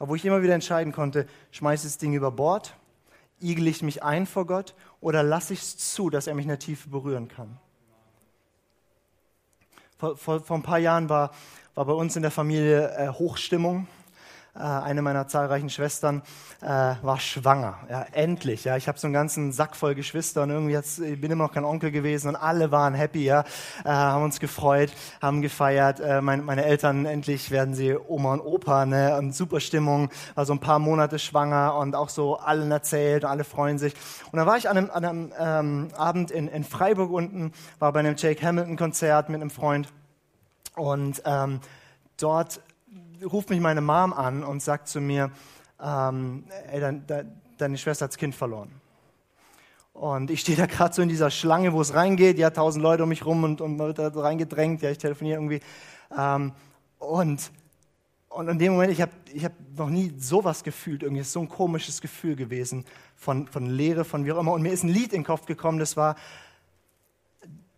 Aber 0.00 0.10
wo 0.10 0.14
ich 0.16 0.24
immer 0.24 0.42
wieder 0.42 0.54
entscheiden 0.54 0.92
konnte, 0.92 1.26
schmeiße 1.52 1.86
ich 1.86 1.92
das 1.92 1.98
Ding 1.98 2.14
über 2.14 2.32
Bord, 2.32 2.74
igel 3.40 3.68
ich 3.68 3.82
mich 3.82 4.02
ein 4.02 4.26
vor 4.26 4.44
Gott 4.44 4.74
oder 5.00 5.22
lasse 5.22 5.52
ich 5.52 5.60
es 5.60 5.78
zu, 5.94 6.10
dass 6.10 6.26
er 6.26 6.34
mich 6.34 6.46
in 6.46 6.50
der 6.50 6.58
Tiefe 6.58 6.88
berühren 6.88 7.28
kann. 7.28 7.56
Vor, 9.98 10.16
vor, 10.16 10.40
vor 10.40 10.56
ein 10.56 10.62
paar 10.62 10.78
Jahren 10.78 11.08
war, 11.08 11.30
war 11.76 11.84
bei 11.84 11.92
uns 11.92 12.16
in 12.16 12.22
der 12.22 12.30
Familie 12.32 12.90
äh, 12.96 13.08
Hochstimmung. 13.08 13.86
Äh, 14.54 14.58
eine 14.60 15.00
meiner 15.00 15.28
zahlreichen 15.28 15.70
Schwestern 15.70 16.22
äh, 16.60 16.66
war 16.66 17.20
schwanger. 17.20 17.78
Ja, 17.88 18.06
endlich. 18.12 18.64
Ja, 18.64 18.76
ich 18.76 18.88
habe 18.88 18.98
so 18.98 19.06
einen 19.06 19.14
ganzen 19.14 19.52
Sack 19.52 19.76
voll 19.76 19.94
Geschwister 19.94 20.42
und 20.42 20.50
irgendwie 20.50 20.72
jetzt, 20.72 20.98
ich 20.98 21.20
bin 21.20 21.30
immer 21.30 21.44
noch 21.44 21.52
kein 21.52 21.64
Onkel 21.64 21.92
gewesen 21.92 22.28
und 22.28 22.36
alle 22.36 22.72
waren 22.72 22.94
happy, 22.94 23.24
ja, 23.24 23.44
äh, 23.84 23.88
haben 23.88 24.24
uns 24.24 24.40
gefreut, 24.40 24.92
haben 25.22 25.40
gefeiert. 25.40 26.00
Äh, 26.00 26.20
meine, 26.20 26.42
meine 26.42 26.64
Eltern 26.64 27.06
endlich 27.06 27.50
werden 27.52 27.74
sie 27.74 27.96
Oma 27.96 28.34
und 28.34 28.40
Opa, 28.40 28.86
ne, 28.86 29.16
und 29.18 29.34
super 29.34 29.60
Stimmung. 29.60 30.10
War 30.34 30.46
so 30.46 30.52
ein 30.52 30.60
paar 30.60 30.80
Monate 30.80 31.20
schwanger 31.20 31.76
und 31.76 31.94
auch 31.94 32.08
so 32.08 32.36
allen 32.36 32.72
erzählt 32.72 33.22
und 33.24 33.30
alle 33.30 33.44
freuen 33.44 33.78
sich. 33.78 33.94
Und 34.32 34.36
dann 34.36 34.46
war 34.46 34.56
ich 34.56 34.68
an 34.68 34.76
einem, 34.76 34.90
an 34.90 35.04
einem 35.04 35.32
ähm, 35.38 35.88
Abend 35.96 36.32
in, 36.32 36.48
in 36.48 36.64
Freiburg 36.64 37.12
unten, 37.12 37.52
war 37.78 37.92
bei 37.92 38.00
einem 38.00 38.16
Jake 38.16 38.44
Hamilton 38.44 38.76
Konzert 38.76 39.28
mit 39.28 39.40
einem 39.40 39.50
Freund 39.50 39.88
und 40.74 41.22
ähm, 41.24 41.60
dort 42.16 42.60
ruft 43.24 43.50
mich 43.50 43.60
meine 43.60 43.80
Mom 43.80 44.12
an 44.12 44.42
und 44.42 44.62
sagt 44.62 44.88
zu 44.88 45.00
mir, 45.00 45.30
ähm, 45.82 46.44
ey, 46.70 46.80
dein, 46.80 47.06
de, 47.06 47.24
deine 47.58 47.78
Schwester 47.78 48.04
hat 48.04 48.12
das 48.12 48.18
Kind 48.18 48.34
verloren. 48.34 48.70
Und 49.92 50.30
ich 50.30 50.40
stehe 50.40 50.56
da 50.56 50.66
gerade 50.66 50.94
so 50.94 51.02
in 51.02 51.08
dieser 51.08 51.30
Schlange, 51.30 51.72
wo 51.72 51.80
es 51.80 51.94
reingeht. 51.94 52.38
Ja, 52.38 52.50
tausend 52.50 52.82
Leute 52.82 53.02
um 53.02 53.08
mich 53.08 53.26
rum 53.26 53.44
und, 53.44 53.60
und 53.60 53.78
wird 53.78 53.98
da 53.98 54.08
reingedrängt. 54.08 54.82
Ja, 54.82 54.90
ich 54.90 54.98
telefoniere 54.98 55.38
irgendwie. 55.38 55.60
Ähm, 56.16 56.52
und, 56.98 57.50
und 58.28 58.48
in 58.48 58.58
dem 58.58 58.72
Moment, 58.72 58.92
ich 58.92 59.02
habe 59.02 59.12
ich 59.32 59.44
hab 59.44 59.52
noch 59.76 59.90
nie 59.90 60.12
sowas 60.16 60.62
gefühlt. 60.62 61.02
Irgendwie 61.02 61.20
ist 61.20 61.32
so 61.32 61.40
ein 61.40 61.48
komisches 61.48 62.00
Gefühl 62.00 62.36
gewesen 62.36 62.84
von, 63.16 63.46
von 63.48 63.66
Leere, 63.66 64.04
von 64.04 64.24
wie 64.24 64.32
auch 64.32 64.38
immer. 64.38 64.52
Und 64.52 64.62
mir 64.62 64.72
ist 64.72 64.84
ein 64.84 64.88
Lied 64.88 65.12
in 65.12 65.20
den 65.20 65.24
Kopf 65.24 65.44
gekommen, 65.46 65.78
das 65.78 65.96
war 65.96 66.16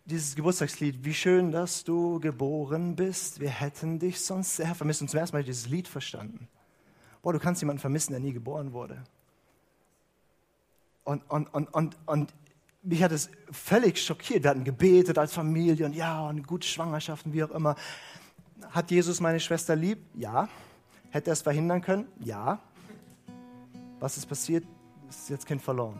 dieses 0.05 0.35
Geburtstagslied, 0.35 1.03
wie 1.03 1.13
schön, 1.13 1.51
dass 1.51 1.83
du 1.83 2.19
geboren 2.19 2.95
bist, 2.95 3.39
wir 3.39 3.49
hätten 3.49 3.99
dich 3.99 4.19
sonst 4.19 4.57
sehr 4.57 4.75
vermisst. 4.75 5.01
Und 5.01 5.09
zum 5.09 5.19
ersten 5.19 5.35
Mal 5.35 5.43
dieses 5.43 5.67
Lied 5.67 5.87
verstanden. 5.87 6.47
Boah, 7.21 7.33
du 7.33 7.39
kannst 7.39 7.61
jemanden 7.61 7.79
vermissen, 7.79 8.11
der 8.11 8.19
nie 8.19 8.33
geboren 8.33 8.73
wurde. 8.73 9.01
Und, 11.05 11.23
und, 11.29 11.53
und, 11.53 11.73
und, 11.73 11.97
und 12.05 12.33
mich 12.81 13.01
hat 13.01 13.13
es 13.13 13.29
völlig 13.49 13.97
schockiert. 13.97 14.43
Wir 14.43 14.49
hatten 14.49 14.65
gebetet 14.65 15.17
als 15.17 15.33
Familie 15.33 15.85
und 15.85 15.93
ja, 15.93 16.27
und 16.27 16.45
gute 16.45 16.67
Schwangerschaften, 16.67 17.31
wie 17.31 17.43
auch 17.43 17.51
immer. 17.51 17.75
Hat 18.71 18.91
Jesus 18.91 19.21
meine 19.21 19.39
Schwester 19.39 19.75
lieb? 19.75 19.99
Ja. 20.15 20.49
Hätte 21.11 21.29
er 21.29 21.33
es 21.33 21.41
verhindern 21.41 21.81
können? 21.81 22.07
Ja. 22.19 22.59
Was 23.99 24.17
ist 24.17 24.25
passiert? 24.25 24.65
Ist 25.07 25.29
jetzt 25.29 25.45
Kind 25.45 25.61
verloren. 25.61 25.99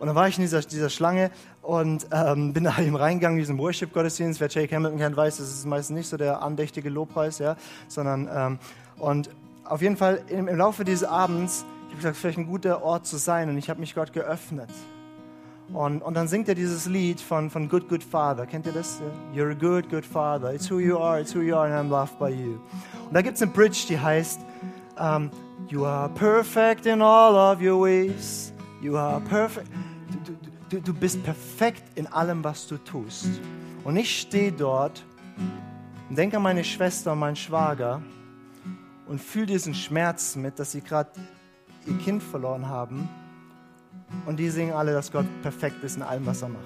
Und 0.00 0.06
dann 0.06 0.16
war 0.16 0.26
ich 0.28 0.38
in 0.38 0.42
dieser, 0.42 0.60
dieser 0.62 0.88
Schlange 0.88 1.30
und 1.60 2.06
ähm, 2.10 2.54
bin 2.54 2.64
da 2.64 2.78
eben 2.80 2.96
reingegangen 2.96 3.38
in 3.38 3.42
diesen 3.42 3.58
Worship-Gottesdienst. 3.58 4.40
Wer 4.40 4.48
Jake 4.48 4.74
Hamilton 4.74 4.98
kennt, 4.98 5.16
weiß, 5.16 5.36
das 5.36 5.50
ist 5.50 5.66
meistens 5.66 5.94
nicht 5.94 6.08
so 6.08 6.16
der 6.16 6.42
andächtige 6.42 6.88
Lobpreis, 6.88 7.38
ja, 7.38 7.56
sondern 7.86 8.28
ähm, 8.34 8.58
und 8.98 9.28
auf 9.64 9.82
jeden 9.82 9.98
Fall 9.98 10.22
im, 10.28 10.48
im 10.48 10.56
Laufe 10.56 10.84
dieses 10.84 11.04
Abends, 11.04 11.66
ich 11.88 11.90
habe 11.90 11.96
gesagt, 11.96 12.16
vielleicht 12.16 12.38
ein 12.38 12.46
guter 12.46 12.82
Ort 12.82 13.06
zu 13.06 13.18
sein 13.18 13.50
und 13.50 13.58
ich 13.58 13.68
habe 13.68 13.78
mich 13.78 13.94
Gott 13.94 14.12
geöffnet. 14.12 14.70
Und, 15.72 16.02
und 16.02 16.14
dann 16.14 16.26
singt 16.26 16.48
er 16.48 16.54
dieses 16.54 16.86
Lied 16.86 17.20
von, 17.20 17.50
von 17.50 17.68
Good, 17.68 17.88
Good 17.88 18.02
Father. 18.02 18.46
Kennt 18.46 18.66
ihr 18.66 18.72
das? 18.72 19.00
You're 19.34 19.50
a 19.50 19.54
good, 19.54 19.88
good 19.88 20.04
Father. 20.04 20.52
It's 20.52 20.68
who 20.68 20.78
you 20.80 20.98
are, 20.98 21.20
it's 21.20 21.34
who 21.34 21.42
you 21.42 21.54
are, 21.54 21.66
and 21.66 21.74
I'm 21.74 21.90
loved 21.90 22.18
by 22.18 22.30
you. 22.30 22.58
Und 23.06 23.12
da 23.12 23.20
gibt 23.20 23.36
es 23.36 23.42
eine 23.42 23.52
Bridge, 23.52 23.84
die 23.88 23.98
heißt 23.98 24.40
um, 24.98 25.06
ähm, 25.06 25.30
You 25.68 25.84
are 25.84 26.08
perfect 26.08 26.86
in 26.86 27.02
all 27.02 27.34
of 27.36 27.60
your 27.60 27.80
ways. 27.80 28.52
You 28.80 28.96
are 28.96 29.20
perfect 29.20 29.68
du, 30.70 30.80
du 30.80 30.94
bist 30.94 31.22
perfekt 31.22 31.82
in 31.96 32.06
allem, 32.06 32.42
was 32.42 32.66
du 32.66 32.78
tust. 32.78 33.28
Und 33.84 33.96
ich 33.96 34.20
stehe 34.20 34.52
dort 34.52 35.04
und 36.08 36.16
denke 36.16 36.36
an 36.36 36.42
meine 36.42 36.64
Schwester 36.64 37.12
und 37.12 37.18
meinen 37.18 37.36
Schwager 37.36 38.00
und 39.06 39.20
fühle 39.20 39.46
diesen 39.46 39.74
Schmerz 39.74 40.36
mit, 40.36 40.58
dass 40.58 40.72
sie 40.72 40.80
gerade 40.80 41.10
ihr 41.86 41.98
Kind 41.98 42.22
verloren 42.22 42.68
haben. 42.68 43.08
Und 44.26 44.38
die 44.38 44.50
singen 44.50 44.72
alle, 44.72 44.92
dass 44.92 45.10
Gott 45.10 45.26
perfekt 45.42 45.82
ist 45.82 45.96
in 45.96 46.02
allem, 46.02 46.26
was 46.26 46.42
er 46.42 46.48
macht. 46.48 46.64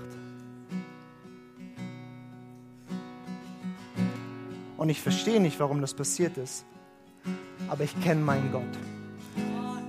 Und 4.76 4.88
ich 4.88 5.00
verstehe 5.00 5.40
nicht, 5.40 5.58
warum 5.60 5.80
das 5.80 5.94
passiert 5.94 6.36
ist. 6.36 6.66
Aber 7.68 7.84
ich 7.84 7.98
kenne 8.02 8.20
meinen 8.20 8.52
Gott. 8.52 8.62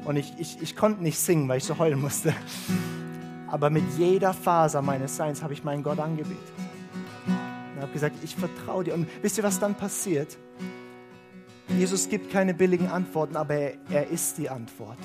Und 0.05 0.15
ich, 0.15 0.33
ich, 0.37 0.61
ich 0.61 0.75
konnte 0.75 1.01
nicht 1.01 1.17
singen, 1.17 1.49
weil 1.49 1.57
ich 1.57 1.65
so 1.65 1.77
heulen 1.77 1.99
musste 1.99 2.33
aber 3.47 3.69
mit 3.69 3.83
jeder 3.97 4.33
Faser 4.33 4.81
meines 4.81 5.15
Seins 5.15 5.43
habe 5.43 5.53
ich 5.53 5.63
meinen 5.63 5.83
Gott 5.83 5.99
angebetet. 5.99 6.37
Und 7.75 7.81
habe 7.81 7.91
gesagt, 7.91 8.15
ich 8.23 8.35
vertraue 8.35 8.83
dir. 8.83 8.93
Und 8.93 9.07
wisst 9.21 9.37
ihr, 9.37 9.43
was 9.43 9.59
dann 9.59 9.75
passiert? 9.75 10.37
Jesus 11.67 12.07
gibt 12.09 12.31
keine 12.31 12.53
billigen 12.53 12.87
Antworten, 12.87 13.35
aber 13.35 13.55
er, 13.55 13.73
er 13.89 14.09
ist 14.09 14.37
die 14.37 14.49
Antwort. 14.49 14.97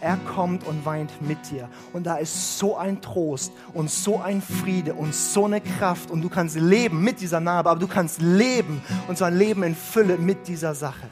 Er 0.00 0.18
kommt 0.18 0.66
und 0.66 0.84
weint 0.84 1.10
mit 1.22 1.50
dir. 1.50 1.68
Und 1.92 2.04
da 2.04 2.16
ist 2.16 2.58
so 2.58 2.76
ein 2.76 3.00
Trost 3.00 3.52
und 3.72 3.90
so 3.90 4.20
ein 4.20 4.42
Friede 4.42 4.94
und 4.94 5.14
so 5.14 5.46
eine 5.46 5.60
Kraft. 5.60 6.10
Und 6.10 6.22
du 6.22 6.28
kannst 6.28 6.56
leben 6.56 7.02
mit 7.02 7.20
dieser 7.20 7.40
Narbe, 7.40 7.70
aber 7.70 7.80
du 7.80 7.88
kannst 7.88 8.20
leben 8.20 8.82
und 9.08 9.16
zwar 9.16 9.30
Leben 9.30 9.62
in 9.62 9.74
Fülle 9.74 10.18
mit 10.18 10.46
dieser 10.46 10.74
Sache. 10.74 11.08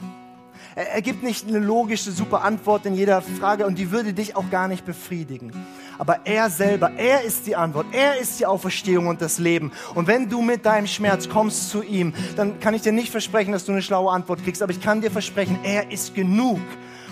Er, 0.75 1.03
gibt 1.03 1.23
nicht 1.23 1.47
eine 1.47 1.59
logische, 1.59 2.13
super 2.13 2.43
Antwort 2.45 2.87
in 2.87 2.95
jeder 2.95 3.21
Frage 3.21 3.67
und 3.67 3.79
die 3.79 3.91
würde 3.91 4.15
dich 4.15 4.37
auch 4.37 4.49
gar 4.51 4.69
nicht 4.69 4.87
befriedigen. 4.87 5.53
Aber 5.99 6.21
er 6.25 6.49
selber, 6.49 6.93
er 6.97 7.23
ist 7.23 7.47
die 7.47 7.57
Antwort, 7.57 7.87
er 7.93 8.19
ist 8.19 8.41
die 8.41 8.47
Auferstehung 8.47 9.07
und 9.07 9.21
das 9.21 9.39
Leben. 9.39 9.73
Und 9.95 10.07
wenn 10.07 10.31
du 10.31 10.41
mit 10.41 10.65
deinem 10.65 10.87
Schmerz 10.87 11.29
kommst 11.29 11.69
zu 11.69 11.83
ihm, 11.83 12.15
dann 12.37 12.59
kann 12.59 12.73
ich 12.73 12.81
dir 12.81 12.93
nicht 12.93 13.11
versprechen, 13.11 13.53
dass 13.53 13.67
du 13.67 13.73
eine 13.73 13.83
schlaue 13.83 14.11
Antwort 14.11 14.43
kriegst, 14.43 14.63
aber 14.63 14.73
ich 14.73 14.81
kann 14.81 15.03
dir 15.03 15.11
versprechen, 15.11 15.59
er 15.63 15.93
ist 15.93 16.15
genug, 16.15 16.61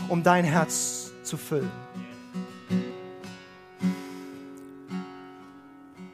um 0.09 0.23
dein 0.23 0.45
Herz 0.45 1.13
zu 1.23 1.37
füllen. 1.37 1.71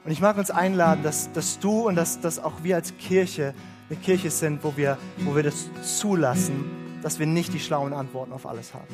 Und 0.04 0.12
ich 0.12 0.20
mag 0.20 0.36
uns 0.36 0.50
einladen, 0.50 1.02
dass, 1.02 1.32
dass 1.32 1.58
du 1.60 1.86
und 1.86 1.94
dass, 1.96 2.20
dass 2.20 2.38
auch 2.38 2.62
wir 2.62 2.76
als 2.76 2.96
Kirche 2.96 3.54
eine 3.88 3.98
Kirche 3.98 4.30
sind, 4.30 4.64
wo 4.64 4.76
wir, 4.76 4.98
wo 5.18 5.36
wir 5.36 5.44
das 5.44 5.68
zulassen, 5.82 6.85
dass 7.06 7.20
wir 7.20 7.26
nicht 7.26 7.54
die 7.54 7.60
schlauen 7.60 7.92
Antworten 7.92 8.32
auf 8.32 8.46
alles 8.46 8.74
haben. 8.74 8.92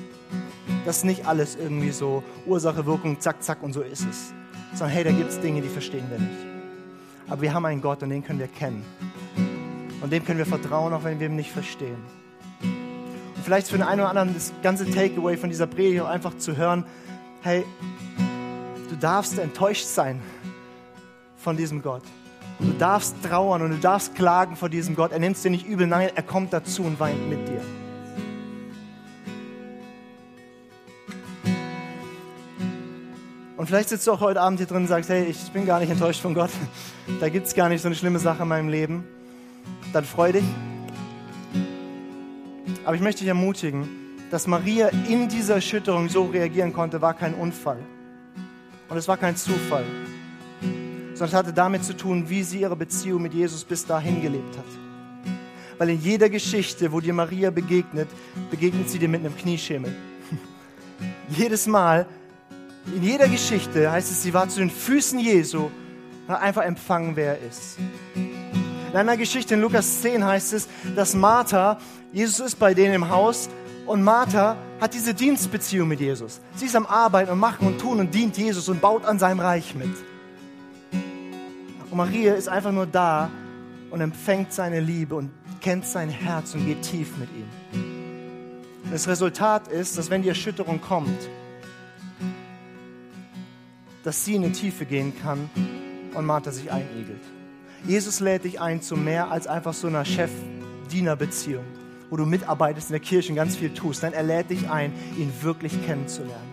Dass 0.85 1.03
nicht 1.03 1.25
alles 1.25 1.57
irgendwie 1.57 1.92
so 1.92 2.22
Ursache, 2.44 2.85
Wirkung, 2.85 3.18
zack, 3.20 3.42
zack 3.42 3.62
und 3.62 3.72
so 3.72 3.81
ist 3.81 4.05
es. 4.05 4.35
Sondern 4.75 4.90
hey, 4.90 5.03
da 5.03 5.12
gibt 5.12 5.31
es 5.31 5.40
Dinge, 5.40 5.62
die 5.62 5.68
verstehen 5.70 6.05
wir 6.11 6.18
nicht. 6.18 6.46
Aber 7.27 7.40
wir 7.40 7.55
haben 7.55 7.64
einen 7.64 7.81
Gott 7.81 8.03
und 8.03 8.11
den 8.11 8.22
können 8.22 8.38
wir 8.38 8.48
kennen. 8.48 8.85
Und 10.03 10.12
dem 10.12 10.27
können 10.27 10.37
wir 10.37 10.44
vertrauen, 10.44 10.92
auch 10.92 11.05
wenn 11.05 11.20
wir 11.20 11.29
ihn 11.29 11.37
nicht 11.37 11.53
verstehen. 11.53 11.96
Und 12.61 13.42
vielleicht 13.42 13.68
für 13.68 13.79
den 13.79 13.83
einen 13.83 14.03
oder 14.03 14.11
anderen 14.11 14.35
das 14.35 14.53
ganze 14.62 14.85
Takeaway 14.90 15.38
von 15.38 15.48
dieser 15.48 15.66
Predigt 15.66 16.03
auch 16.03 16.09
einfach 16.11 16.37
zu 16.37 16.55
hören, 16.55 16.85
hey, 17.40 17.64
du 18.90 18.96
darfst 18.96 19.38
enttäuscht 19.38 19.87
sein 19.87 20.20
von 21.38 21.57
diesem 21.57 21.81
Gott. 21.81 22.03
Und 22.59 22.75
du 22.75 22.79
darfst 22.79 23.16
trauern 23.22 23.62
und 23.62 23.70
du 23.70 23.79
darfst 23.79 24.14
klagen 24.14 24.55
vor 24.55 24.68
diesem 24.68 24.96
Gott. 24.96 25.12
Er 25.12 25.18
nimmt 25.18 25.37
es 25.37 25.42
dir 25.42 25.51
nicht 25.51 25.66
übel, 25.66 25.87
nein, 25.87 26.11
er 26.14 26.22
kommt 26.22 26.53
dazu 26.53 26.83
und 26.83 27.01
weint 27.01 27.31
mit 27.31 27.48
dir. 27.48 27.62
Und 33.62 33.68
vielleicht 33.68 33.90
sitzt 33.90 34.09
du 34.09 34.11
auch 34.11 34.20
heute 34.20 34.40
Abend 34.40 34.59
hier 34.59 34.66
drin 34.66 34.79
und 34.79 34.88
sagst, 34.88 35.09
hey, 35.09 35.22
ich 35.22 35.38
bin 35.53 35.64
gar 35.66 35.79
nicht 35.79 35.88
enttäuscht 35.88 36.20
von 36.20 36.35
Gott. 36.35 36.51
Da 37.20 37.29
gibt 37.29 37.46
es 37.46 37.55
gar 37.55 37.68
nicht 37.68 37.81
so 37.81 37.87
eine 37.87 37.94
schlimme 37.94 38.18
Sache 38.18 38.42
in 38.42 38.48
meinem 38.48 38.68
Leben. 38.68 39.05
Dann 39.92 40.05
freu 40.05 40.33
dich. 40.33 40.42
Aber 42.85 42.96
ich 42.96 43.01
möchte 43.01 43.20
dich 43.20 43.29
ermutigen, 43.29 43.88
dass 44.33 44.48
Maria 44.48 44.88
in 44.88 45.29
dieser 45.29 45.55
Erschütterung 45.55 46.09
so 46.09 46.25
reagieren 46.25 46.72
konnte, 46.72 47.01
war 47.01 47.14
kein 47.14 47.35
Unfall. 47.35 47.79
Und 48.88 48.96
es 48.96 49.07
war 49.07 49.16
kein 49.16 49.37
Zufall 49.37 49.85
sondern 51.14 51.29
es 51.29 51.35
hatte 51.35 51.53
damit 51.53 51.85
zu 51.85 51.96
tun, 51.96 52.29
wie 52.29 52.42
sie 52.42 52.62
ihre 52.62 52.75
Beziehung 52.75 53.22
mit 53.22 53.33
Jesus 53.33 53.62
bis 53.62 53.87
dahin 53.87 54.20
gelebt 54.20 54.59
hat. 54.59 54.64
Weil 55.79 55.90
in 55.90 56.01
jeder 56.01 56.29
Geschichte, 56.29 56.90
wo 56.90 56.98
dir 56.98 57.14
Maria 57.14 57.53
begegnet, 57.53 58.09
begegnet 58.51 58.90
sie 58.90 58.98
dir 58.98 59.09
mit 59.09 59.20
einem 59.20 59.37
Knieschemel. 59.37 59.94
Jedes 61.29 61.68
Mal, 61.68 62.07
in 62.87 63.03
jeder 63.03 63.29
Geschichte 63.29 63.90
heißt 63.90 64.11
es, 64.11 64.23
sie 64.23 64.35
war 64.35 64.49
zu 64.49 64.61
den 64.61 64.71
Füßen 64.71 65.18
Jesu 65.18 65.71
und 66.27 66.35
hat 66.35 66.42
einfach 66.42 66.62
empfangen, 66.62 67.14
wer 67.14 67.38
er 67.38 67.49
ist. 67.49 67.79
In 68.14 68.97
einer 68.97 69.16
Geschichte 69.16 69.55
in 69.55 69.61
Lukas 69.61 70.03
10 70.03 70.25
heißt 70.25 70.53
es, 70.53 70.68
dass 70.97 71.14
Martha, 71.14 71.79
Jesus 72.12 72.40
ist 72.40 72.59
bei 72.59 72.75
denen 72.75 72.95
im 72.95 73.09
Haus 73.09 73.49
und 73.87 74.03
Martha 74.03 74.57
hat 74.81 74.95
diese 74.95 75.14
Dienstbeziehung 75.14 75.88
mit 75.88 76.01
Jesus. 76.01 76.40
Sie 76.57 76.66
ist 76.66 76.77
am 76.77 76.87
Arbeiten 76.87 77.31
und 77.31 77.38
machen 77.38 77.66
und 77.66 77.79
tun 77.81 78.01
und 78.01 78.12
dient 78.12 78.37
Jesus 78.37 78.68
und 78.68 78.81
baut 78.81 79.05
an 79.05 79.18
seinem 79.18 79.40
Reich 79.40 79.75
mit. 79.75 79.95
Und 81.90 81.97
Maria 81.97 82.35
ist 82.35 82.49
einfach 82.49 82.73
nur 82.73 82.87
da 82.87 83.31
und 83.90 84.01
empfängt 84.01 84.53
seine 84.53 84.81
Liebe 84.81 85.14
und 85.14 85.31
kennt 85.61 85.87
sein 85.87 86.09
Herz 86.09 86.55
und 86.55 86.66
geht 86.66 86.83
tief 86.83 87.16
mit 87.16 87.29
ihm. 87.31 87.47
Das 88.90 89.09
Resultat 89.09 89.68
ist, 89.68 89.97
dass 89.97 90.11
wenn 90.11 90.23
die 90.23 90.29
Erschütterung 90.29 90.81
kommt, 90.81 91.29
dass 94.05 94.25
sie 94.25 94.35
in 94.35 94.43
die 94.43 94.53
Tiefe 94.53 94.85
gehen 94.85 95.12
kann 95.23 95.51
und 96.15 96.27
Martha 96.27 96.51
sich 96.51 96.71
einigelt. 96.71 97.23
Jesus 97.85 98.21
lädt 98.21 98.45
dich 98.45 98.61
ein 98.61 98.81
zu 98.83 98.97
mehr 98.97 99.31
als 99.31 99.47
einfach 99.47 99.75
so 99.75 99.88
einer 99.88 100.05
Chef-Diener-Beziehung, 100.05 101.65
wo 102.11 102.17
du 102.17 102.27
mitarbeitest 102.27 102.91
in 102.91 102.93
der 102.93 103.01
Kirche 103.01 103.31
und 103.31 103.37
ganz 103.37 103.57
viel 103.57 103.75
tust. 103.75 104.03
Nein, 104.03 104.12
er 104.12 104.23
lädt 104.23 104.51
dich 104.51 104.69
ein, 104.71 104.93
ihn 105.17 105.33
wirklich 105.43 105.73
kennenzulernen. 105.87 106.53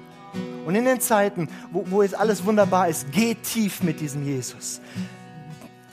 Und 0.66 0.76
in 0.76 0.86
den 0.86 1.00
Zeiten, 1.00 1.50
wo, 1.72 1.86
wo 1.90 2.04
jetzt 2.04 2.16
alles 2.16 2.46
wunderbar 2.46 2.90
ist, 2.90 3.12
geh 3.12 3.36
tief 3.36 3.84
mit 3.84 4.00
diesem 4.00 4.26
Jesus 4.26 4.82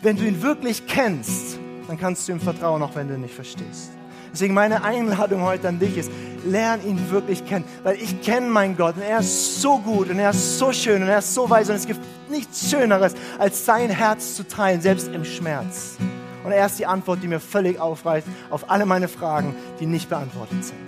wenn 0.02 0.16
du 0.16 0.24
ihn 0.24 0.40
wirklich 0.42 0.86
kennst, 0.86 1.58
dann 1.88 1.98
kannst 1.98 2.28
du 2.28 2.32
ihm 2.32 2.40
vertrauen, 2.40 2.80
auch 2.82 2.94
wenn 2.94 3.08
du 3.08 3.14
ihn 3.14 3.22
nicht 3.22 3.34
verstehst. 3.34 3.90
Deswegen 4.32 4.54
meine 4.54 4.84
Einladung 4.84 5.42
heute 5.42 5.68
an 5.68 5.78
dich 5.78 5.96
ist, 5.96 6.10
lern 6.46 6.80
ihn 6.86 7.10
wirklich 7.10 7.44
kennen, 7.44 7.64
weil 7.82 7.96
ich 7.96 8.22
kenne 8.22 8.48
meinen 8.48 8.76
Gott 8.76 8.96
und 8.96 9.02
er 9.02 9.20
ist 9.20 9.60
so 9.60 9.78
gut 9.78 10.10
und 10.10 10.18
er 10.18 10.30
ist 10.30 10.58
so 10.58 10.72
schön 10.72 11.02
und 11.02 11.08
er 11.08 11.18
ist 11.18 11.34
so 11.34 11.48
weise 11.50 11.72
und 11.72 11.78
es 11.78 11.86
gibt 11.86 12.00
nichts 12.30 12.70
Schöneres, 12.70 13.14
als 13.38 13.64
sein 13.64 13.90
Herz 13.90 14.34
zu 14.34 14.46
teilen, 14.46 14.80
selbst 14.80 15.08
im 15.08 15.24
Schmerz. 15.24 15.96
Und 16.44 16.52
er 16.52 16.66
ist 16.66 16.78
die 16.78 16.86
Antwort, 16.86 17.22
die 17.22 17.28
mir 17.28 17.40
völlig 17.40 17.80
aufreißt 17.80 18.26
auf 18.50 18.70
alle 18.70 18.86
meine 18.86 19.08
Fragen, 19.08 19.54
die 19.80 19.86
nicht 19.86 20.08
beantwortet 20.08 20.64
sind. 20.64 20.78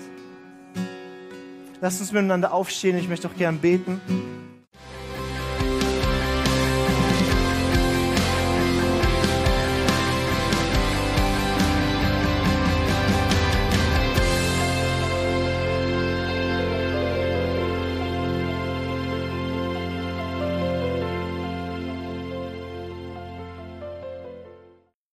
Lass 1.81 2.01
uns 2.01 2.12
miteinander 2.12 2.53
aufstehen, 2.53 2.97
ich 2.97 3.09
möchte 3.09 3.29
auch 3.29 3.35
gern 3.35 3.59
beten. 3.59 4.01